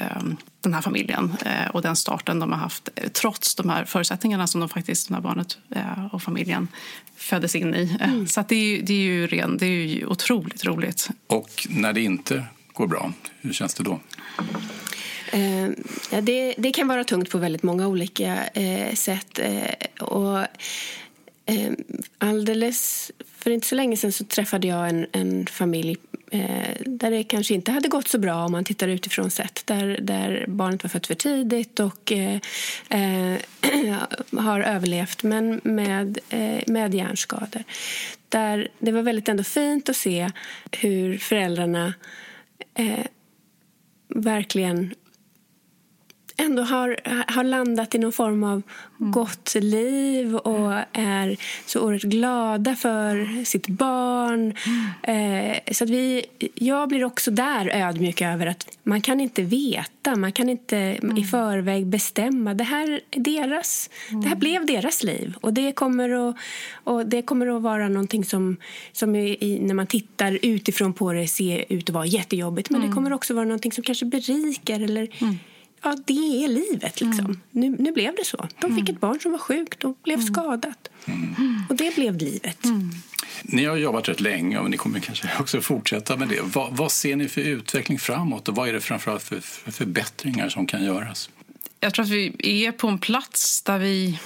eh, 0.00 0.22
den 0.60 0.74
här 0.74 0.82
familjen 0.82 1.36
eh, 1.44 1.70
och 1.70 1.82
den 1.82 1.96
starten 1.96 2.40
de 2.40 2.52
har 2.52 2.58
haft 2.58 2.88
trots 3.12 3.54
de 3.54 3.70
här 3.70 3.84
förutsättningarna 3.84 4.46
som 4.46 4.60
de 4.60 4.68
faktiskt, 4.68 5.08
det 5.08 5.14
här 5.14 5.20
barnet 5.20 5.58
eh, 5.70 6.14
och 6.14 6.22
familjen 6.22 6.68
föddes 7.16 7.54
in 7.54 7.74
i. 7.74 7.96
Mm. 8.00 8.26
Så 8.26 8.44
det, 8.48 8.56
är, 8.56 8.82
det, 8.82 8.92
är 8.92 8.96
ju 8.96 9.26
ren, 9.26 9.58
det 9.58 9.66
är 9.66 9.86
ju 9.86 10.06
otroligt 10.06 10.64
roligt. 10.64 11.08
Och 11.26 11.66
när 11.68 11.92
det 11.92 12.00
inte 12.00 12.44
går 12.72 12.86
bra, 12.86 13.12
hur 13.40 13.52
känns 13.52 13.74
det 13.74 13.84
då? 13.84 14.00
Eh, 15.32 15.68
det, 16.22 16.54
det, 16.58 16.72
kan 16.72 16.88
vara 16.88 17.04
tungt 17.04 17.30
på 17.30 17.38
väldigt 17.38 17.62
många 17.62 17.86
olika 17.86 18.46
eh, 18.46 18.94
sätt. 18.94 19.38
Eh, 19.38 20.04
och, 20.04 20.38
eh, 21.46 21.72
alldeles 22.18 23.10
för 23.42 23.50
inte 23.50 23.66
så 23.66 23.74
länge 23.74 23.96
sedan 23.96 24.12
så 24.12 24.24
träffade 24.24 24.68
jag 24.68 24.88
en, 24.88 25.06
en 25.12 25.46
familj 25.46 25.96
eh, 26.30 26.76
där 26.86 27.10
det 27.10 27.24
kanske 27.24 27.54
inte 27.54 27.72
hade 27.72 27.88
gått 27.88 28.08
så 28.08 28.18
bra 28.18 28.44
om 28.44 28.52
man 28.52 28.64
tittar 28.64 28.88
utifrån 28.88 29.30
sett. 29.30 29.66
Där, 29.66 29.98
där 30.02 30.44
barnet 30.48 30.82
var 30.82 30.88
fött 30.88 31.06
för 31.06 31.14
tidigt 31.14 31.80
och 31.80 32.12
eh, 32.12 32.40
eh 32.88 33.36
har 34.38 34.60
överlevt 34.60 35.22
men 35.22 35.60
med, 35.64 36.18
eh, 36.28 36.62
med 36.66 36.94
hjärnskador. 36.94 37.64
Där 38.28 38.68
det 38.78 38.92
var 38.92 39.02
väldigt 39.02 39.28
ändå 39.28 39.44
fint 39.44 39.88
att 39.88 39.96
se 39.96 40.30
hur 40.72 41.18
föräldrarna 41.18 41.94
eh, 42.74 43.06
verkligen 44.08 44.94
ändå 46.42 46.62
har, 46.62 46.96
har 47.32 47.44
landat 47.44 47.94
i 47.94 47.98
någon 47.98 48.12
form 48.12 48.44
av 48.44 48.62
mm. 49.00 49.12
gott 49.12 49.54
liv 49.54 50.36
och 50.36 50.72
är 50.92 51.36
så 51.66 51.80
oerhört 51.80 52.02
glada 52.02 52.76
för 52.76 53.44
sitt 53.44 53.68
barn. 53.68 54.54
Mm. 54.66 55.50
Eh, 55.52 55.58
så 55.72 55.84
att 55.84 55.90
vi, 55.90 56.26
jag 56.54 56.88
blir 56.88 57.04
också 57.04 57.30
där 57.30 57.68
ödmjuk 57.68 58.20
över 58.20 58.46
att 58.46 58.78
man 58.82 59.00
kan 59.00 59.20
inte 59.20 59.42
veta, 59.42 60.16
man 60.16 60.32
kan 60.32 60.48
inte 60.48 60.78
mm. 60.78 61.16
i 61.16 61.24
förväg 61.24 61.86
bestämma. 61.86 62.54
Det 62.54 62.64
här, 62.64 63.00
är 63.10 63.20
deras, 63.20 63.90
det 64.08 64.16
här 64.16 64.26
mm. 64.26 64.38
blev 64.38 64.66
deras 64.66 65.02
liv 65.02 65.34
och 65.40 65.52
det 65.52 65.72
kommer 65.72 66.28
att, 66.28 66.36
och 66.84 67.06
det 67.06 67.22
kommer 67.22 67.56
att 67.56 67.62
vara 67.62 67.88
någonting 67.88 68.24
som, 68.24 68.56
som 68.92 69.16
i, 69.16 69.58
när 69.62 69.74
man 69.74 69.86
tittar 69.86 70.38
utifrån 70.42 70.92
på 70.92 71.12
det 71.12 71.28
ser 71.28 71.64
ut 71.68 71.88
att 71.88 71.94
vara 71.94 72.06
jättejobbigt 72.06 72.70
men 72.70 72.80
det 72.80 72.86
mm. 72.86 72.94
kommer 72.94 73.12
också 73.12 73.34
vara 73.34 73.44
någonting 73.44 73.72
som 73.72 73.84
kanske 73.84 74.04
berikar 74.04 74.80
eller 74.80 75.08
mm 75.20 75.38
ja, 75.82 75.96
det 76.04 76.44
är 76.44 76.48
livet. 76.48 77.00
Liksom. 77.00 77.24
Mm. 77.24 77.40
Nu, 77.50 77.76
nu 77.78 77.92
blev 77.92 78.14
det 78.16 78.24
så. 78.24 78.48
De 78.60 78.74
fick 78.74 78.88
mm. 78.88 78.94
ett 78.94 79.00
barn 79.00 79.20
som 79.20 79.32
var 79.32 79.38
sjukt 79.38 79.84
och 79.84 79.98
blev 80.02 80.18
mm. 80.18 80.34
skadat. 80.34 80.88
Mm. 81.04 81.62
Och 81.68 81.76
det 81.76 81.94
blev 81.94 82.16
livet. 82.16 82.64
Mm. 82.64 82.90
Ni 83.42 83.64
har 83.64 83.76
jobbat 83.76 84.08
rätt 84.08 84.20
länge 84.20 84.58
och 84.58 84.70
ni 84.70 84.76
kommer 84.76 85.00
kanske 85.00 85.28
också 85.40 85.60
fortsätta 85.60 86.16
med 86.16 86.28
det. 86.28 86.40
Vad, 86.42 86.76
vad 86.76 86.92
ser 86.92 87.16
ni 87.16 87.28
för 87.28 87.40
utveckling 87.40 87.98
framåt 87.98 88.48
och 88.48 88.56
vad 88.56 88.68
är 88.68 88.72
det 88.72 88.80
framförallt 88.80 89.22
för, 89.22 89.40
för 89.40 89.72
förbättringar 89.72 90.48
som 90.48 90.66
kan 90.66 90.84
göras? 90.84 91.30
Jag 91.80 91.94
tror 91.94 92.04
att 92.04 92.10
vi 92.10 92.66
är 92.66 92.72
på 92.72 92.88
en 92.88 92.98
plats 92.98 93.62
där 93.62 93.78
vi 93.78 94.18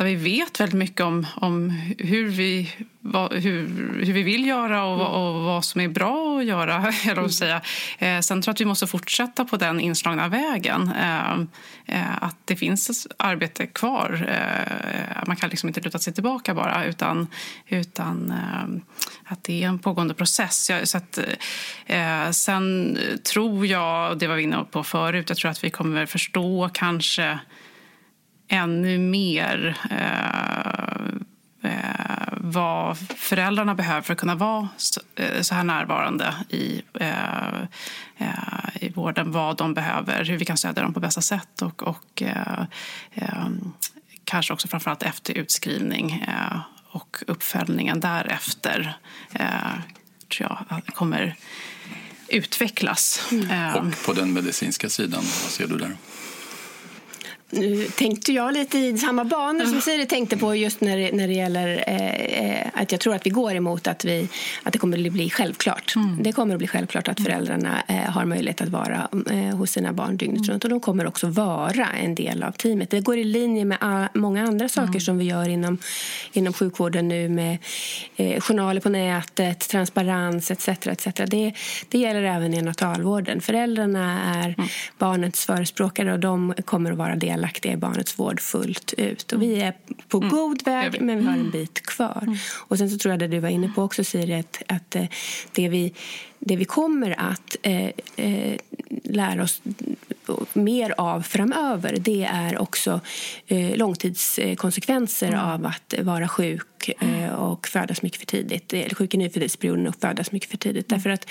där 0.00 0.06
vi 0.06 0.14
vet 0.14 0.60
väldigt 0.60 0.78
mycket 0.78 1.00
om, 1.00 1.26
om 1.34 1.70
hur, 1.98 2.28
vi, 2.28 2.70
vad, 3.00 3.32
hur, 3.32 3.68
hur 4.04 4.12
vi 4.12 4.22
vill 4.22 4.46
göra 4.46 4.84
och, 4.84 5.00
och 5.00 5.42
vad 5.42 5.64
som 5.64 5.80
är 5.80 5.88
bra 5.88 6.38
att 6.38 6.44
göra. 6.44 6.92
Eller 7.08 7.22
att 7.22 7.32
säga. 7.32 7.60
Eh, 7.98 8.20
sen 8.20 8.42
tror 8.42 8.50
jag 8.50 8.54
att 8.54 8.60
vi 8.60 8.64
måste 8.64 8.86
fortsätta 8.86 9.44
på 9.44 9.56
den 9.56 9.80
inslagna 9.80 10.28
vägen. 10.28 10.92
Eh, 11.00 11.32
eh, 11.86 12.22
att 12.22 12.36
det 12.44 12.56
finns 12.56 13.06
arbete 13.16 13.66
kvar. 13.66 14.28
Eh, 14.28 15.22
man 15.26 15.36
kan 15.36 15.50
liksom 15.50 15.68
inte 15.68 15.80
luta 15.80 15.98
sig 15.98 16.12
tillbaka 16.12 16.54
bara 16.54 16.84
utan, 16.84 17.26
utan 17.68 18.30
eh, 18.30 18.82
att 19.32 19.44
det 19.44 19.62
är 19.62 19.68
en 19.68 19.78
pågående 19.78 20.14
process. 20.14 20.70
Så 20.84 20.96
att, 20.96 21.18
eh, 21.86 22.30
sen 22.30 22.98
tror 23.32 23.66
jag, 23.66 24.10
och 24.10 24.18
det 24.18 24.26
var 24.26 24.36
vi 24.36 24.42
inne 24.42 24.64
på 24.70 24.84
förut, 24.84 25.28
jag 25.28 25.38
tror 25.38 25.50
att 25.50 25.64
vi 25.64 25.70
kommer 25.70 26.06
förstå 26.06 26.70
kanske 26.74 27.38
ännu 28.50 28.98
mer 28.98 29.76
eh, 29.90 31.70
eh, 31.70 32.32
vad 32.36 32.98
föräldrarna 32.98 33.74
behöver 33.74 34.00
för 34.00 34.12
att 34.12 34.18
kunna 34.18 34.34
vara 34.34 34.68
så, 34.76 35.00
eh, 35.16 35.40
så 35.42 35.54
här 35.54 35.64
närvarande 35.64 36.34
i, 36.48 36.82
eh, 36.94 37.62
eh, 38.18 38.76
i 38.80 38.88
vården. 38.88 39.32
Vad 39.32 39.56
de 39.56 39.74
behöver, 39.74 40.24
hur 40.24 40.36
vi 40.36 40.44
kan 40.44 40.56
stödja 40.56 40.82
dem 40.82 40.94
på 40.94 41.00
bästa 41.00 41.20
sätt 41.20 41.62
och, 41.62 41.82
och 41.82 42.22
kanske 44.24 44.52
också 44.52 44.68
framförallt 44.68 45.02
efter 45.02 45.38
utskrivning 45.38 46.26
och 46.90 47.16
uppföljningen 47.26 48.00
därefter 48.00 48.96
tror 50.28 50.56
jag 50.68 50.82
kommer 50.94 51.36
utvecklas. 52.28 53.28
Mm. 53.32 53.74
Och 53.74 54.04
på 54.06 54.12
den 54.12 54.32
medicinska 54.32 54.88
sidan, 54.88 55.22
vad 55.22 55.50
ser 55.50 55.66
du 55.66 55.76
där? 55.76 55.96
Nu 57.50 57.84
tänkte 57.84 58.32
jag 58.32 58.52
lite 58.52 58.78
i 58.78 58.98
samma 58.98 59.24
banor 59.24 59.64
som 59.64 59.80
Siri 59.80 60.06
tänkte 60.06 60.36
på 60.36 60.54
just 60.54 60.80
när 60.80 60.96
det, 60.96 61.12
när 61.12 61.28
det 61.28 61.34
gäller 61.34 61.84
eh, 61.86 62.66
att 62.74 62.92
jag 62.92 63.00
tror 63.00 63.14
att 63.14 63.26
vi 63.26 63.30
går 63.30 63.54
emot 63.54 63.86
att, 63.86 64.04
vi, 64.04 64.28
att 64.62 64.72
det 64.72 64.78
kommer 64.78 65.06
att 65.06 65.12
bli 65.12 65.30
självklart. 65.30 65.96
Mm. 65.96 66.22
Det 66.22 66.32
kommer 66.32 66.54
att 66.54 66.58
bli 66.58 66.68
självklart 66.68 67.08
att 67.08 67.20
föräldrarna 67.20 67.82
eh, 67.88 67.96
har 67.96 68.24
möjlighet 68.24 68.60
att 68.60 68.68
vara 68.68 69.08
eh, 69.30 69.56
hos 69.56 69.70
sina 69.70 69.92
barn 69.92 70.16
dygnet 70.16 70.38
mm. 70.38 70.50
runt 70.50 70.64
och 70.64 70.70
de 70.70 70.80
kommer 70.80 71.06
också 71.06 71.26
vara 71.26 71.86
en 71.86 72.14
del 72.14 72.42
av 72.42 72.52
teamet. 72.52 72.90
Det 72.90 73.00
går 73.00 73.18
i 73.18 73.24
linje 73.24 73.64
med 73.64 73.78
all, 73.80 74.08
många 74.14 74.44
andra 74.44 74.68
saker 74.68 74.88
mm. 74.88 75.00
som 75.00 75.18
vi 75.18 75.24
gör 75.24 75.48
inom, 75.48 75.78
inom 76.32 76.52
sjukvården 76.52 77.08
nu 77.08 77.28
med 77.28 77.58
eh, 78.20 78.40
journaler 78.40 78.80
på 78.80 78.88
nätet, 78.88 79.68
transparens 79.68 80.50
etc. 80.50 80.68
etc. 80.68 81.06
Det, 81.26 81.52
det 81.88 81.98
gäller 81.98 82.22
även 82.22 82.54
i 82.54 82.62
natalvården. 82.62 83.40
Föräldrarna 83.40 84.20
är 84.36 84.54
mm. 84.58 84.68
barnets 84.98 85.46
förespråkare 85.46 86.12
och 86.12 86.20
de 86.20 86.54
kommer 86.64 86.92
att 86.92 86.98
vara 86.98 87.16
del 87.16 87.40
delaktiga 87.40 87.72
i 87.72 87.76
barnets 87.76 88.18
vård 88.18 88.40
fullt 88.40 88.94
ut. 88.96 89.32
Och 89.32 89.42
vi 89.42 89.60
är 89.60 89.74
på 90.08 90.18
mm. 90.18 90.28
god 90.28 90.64
väg, 90.64 91.00
men 91.00 91.18
vi 91.18 91.24
har 91.24 91.32
en 91.32 91.40
mm. 91.40 91.50
bit 91.50 91.86
kvar. 91.86 92.22
Mm. 92.22 92.36
Och 92.68 92.78
sen 92.78 92.90
så 92.90 92.98
tror 92.98 93.12
jag 93.12 93.18
det 93.18 93.28
du 93.28 93.38
var 93.38 93.48
inne 93.48 93.68
på 93.68 93.82
också, 93.82 94.04
Siri, 94.04 94.34
att, 94.34 94.62
att 94.66 94.96
eh, 94.96 95.04
det, 95.52 95.68
vi, 95.68 95.92
det 96.40 96.56
vi 96.56 96.64
kommer 96.64 97.20
att 97.20 97.56
eh, 97.62 97.90
eh, 98.16 98.56
lära 99.04 99.42
oss 99.42 99.62
mer 100.52 100.94
av 100.96 101.22
framöver 101.22 101.96
det 102.00 102.28
är 102.32 102.58
också 102.58 103.00
eh, 103.46 103.76
långtidskonsekvenser 103.76 105.28
mm. 105.28 105.40
av 105.40 105.66
att 105.66 105.94
vara 106.02 106.28
sjuk 106.28 106.90
eh, 107.00 107.34
och 107.34 107.68
födas 107.68 108.02
mycket 108.02 108.20
för 108.20 108.26
tidigt. 108.26 108.72
Eller 108.72 108.94
sjuk 108.94 109.14
i 109.14 109.16
nyföddhetsperioden 109.16 109.86
och 109.86 109.96
födas 110.00 110.32
mycket 110.32 110.50
för 110.50 110.56
tidigt. 110.56 110.92
Mm. 110.92 110.98
Därför 110.98 111.10
att 111.10 111.26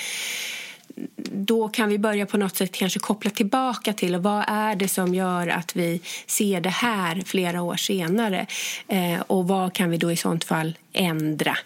då 1.32 1.70
kan 1.70 1.90
vi 1.90 2.00
börja 2.00 2.26
på 2.26 2.38
något 2.38 2.56
sätt 2.56 2.72
kanske 2.72 3.00
koppla 3.00 3.32
tillbaka 3.32 3.94
till 3.94 4.18
vad 4.18 4.46
är 4.48 4.76
det 4.76 4.88
som 4.88 5.16
gör 5.16 5.48
att 5.48 5.76
vi 5.76 6.02
ser 6.28 6.62
det 6.62 6.70
här 6.70 7.24
flera 7.26 7.62
år 7.62 7.76
senare 7.76 8.48
eh, 8.88 9.22
och 9.22 9.48
vad 9.48 9.74
kan 9.74 9.90
vi 9.90 9.98
då 9.98 10.12
i 10.12 10.16
sånt 10.16 10.44
fall 10.44 10.78
ändra 10.94 11.58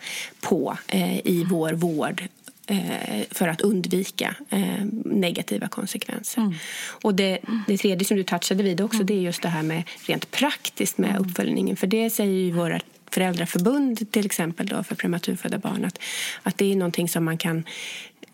på 0.42 0.78
eh, 0.88 1.28
i 1.28 1.46
vår 1.50 1.74
vård 1.74 2.24
för 3.32 3.48
att 3.48 3.62
undvika 3.62 4.36
eh, 4.50 4.86
negativa 5.06 5.68
konsekvenser. 5.68 6.42
Mm. 6.42 6.54
Och 7.02 7.16
det, 7.16 7.40
det 7.68 7.78
tredje 7.78 8.06
som 8.06 8.18
du 8.18 8.24
touchade 8.24 8.64
vid 8.64 8.82
också 8.82 8.96
mm. 8.96 9.06
det 9.06 9.14
är 9.14 9.22
just 9.22 9.42
det 9.42 9.50
här 9.50 9.64
med 9.64 9.84
rent 10.06 10.32
praktiskt 10.32 10.98
med 10.98 11.10
mm. 11.10 11.22
uppföljningen. 11.22 11.76
För 11.76 11.88
det 11.88 12.10
säger 12.10 12.34
ju 12.34 12.52
våra 12.52 12.80
föräldraförbund 13.12 14.12
till 14.12 14.26
exempel 14.26 14.68
då 14.68 14.84
för 14.84 14.96
prematurfödda 14.96 15.58
barn 15.58 15.86
att, 15.86 16.00
att 16.44 16.58
det 16.58 16.72
är 16.72 16.76
någonting 16.76 17.10
som 17.10 17.26
man 17.26 17.38
kan 17.38 17.64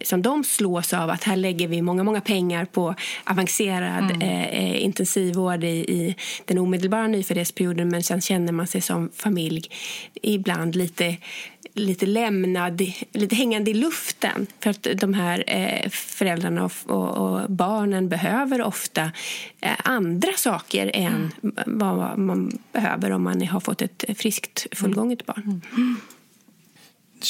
som 0.03 0.21
de 0.21 0.43
slås 0.43 0.93
av 0.93 1.09
att 1.09 1.23
här 1.23 1.35
lägger 1.35 1.67
vi 1.67 1.81
många, 1.81 2.03
många 2.03 2.21
pengar 2.21 2.65
på 2.65 2.95
avancerad 3.23 4.11
mm. 4.11 4.21
Eh, 4.21 4.45
eh, 4.45 4.83
intensivvård 4.83 5.63
i, 5.63 5.67
i 5.67 6.15
den 6.45 6.57
omedelbara 6.57 7.07
nyföddhetsperioden 7.07 7.89
men 7.89 8.03
sen 8.03 8.21
känner 8.21 8.51
man 8.51 8.67
sig 8.67 8.81
som 8.81 9.09
familj 9.15 9.63
ibland 10.21 10.75
lite 10.75 11.17
lite 11.73 12.05
lämnad, 12.05 12.81
lite 13.11 13.35
hängande 13.35 13.71
i 13.71 13.73
luften. 13.73 14.47
För 14.59 14.69
att 14.69 14.87
de 14.95 15.13
här 15.13 15.43
eh, 15.47 15.89
föräldrarna 15.89 16.65
och, 16.65 16.71
och, 16.85 17.17
och, 17.17 17.51
barnen 17.51 18.09
behöver 18.09 18.61
ofta 18.61 19.11
eh, 19.61 19.71
andra 19.83 20.33
saker 20.33 20.91
än 20.93 21.31
mm. 21.43 21.55
vad 21.65 22.17
man 22.17 22.59
behöver 22.71 23.11
om 23.11 23.23
man 23.23 23.47
har 23.47 23.59
fått 23.59 23.81
ett 23.81 24.05
friskt, 24.17 24.67
fullgånget 24.71 25.25
barn. 25.25 25.61
Mm. 25.75 25.95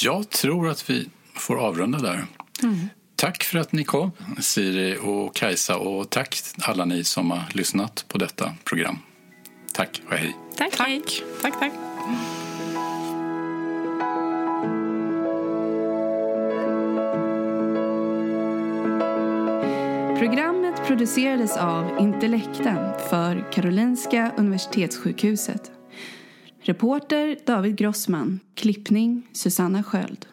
Jag 0.03 0.29
tror 0.29 0.69
att 0.69 0.89
vi 0.89 1.09
får 1.33 1.59
avrunda 1.59 1.99
där. 1.99 2.25
Mm. 2.63 2.89
Tack 3.15 3.43
för 3.43 3.59
att 3.59 3.71
ni 3.71 3.83
kom, 3.83 4.11
Siri 4.39 4.97
och 5.01 5.35
Kajsa 5.35 5.77
och 5.77 6.09
tack 6.09 6.37
alla 6.61 6.85
ni 6.85 7.03
som 7.03 7.31
har 7.31 7.43
lyssnat 7.53 8.05
på 8.07 8.17
detta 8.17 8.53
program. 8.63 8.99
Tack 9.73 10.01
och 10.07 10.13
hej. 10.13 10.35
Tack. 10.57 10.77
Tack. 10.77 11.23
tack, 11.41 11.59
tack. 11.59 11.71
Programmet 20.19 20.87
producerades 20.87 21.57
av 21.57 21.99
Intellecta 21.99 22.93
för 23.09 23.51
Karolinska 23.51 24.31
Universitetssjukhuset. 24.37 25.71
Reporter 26.61 27.37
David 27.45 27.75
Grossman. 27.77 28.39
Klippning 28.55 29.27
Susanna 29.33 29.83
Sköld. 29.83 30.25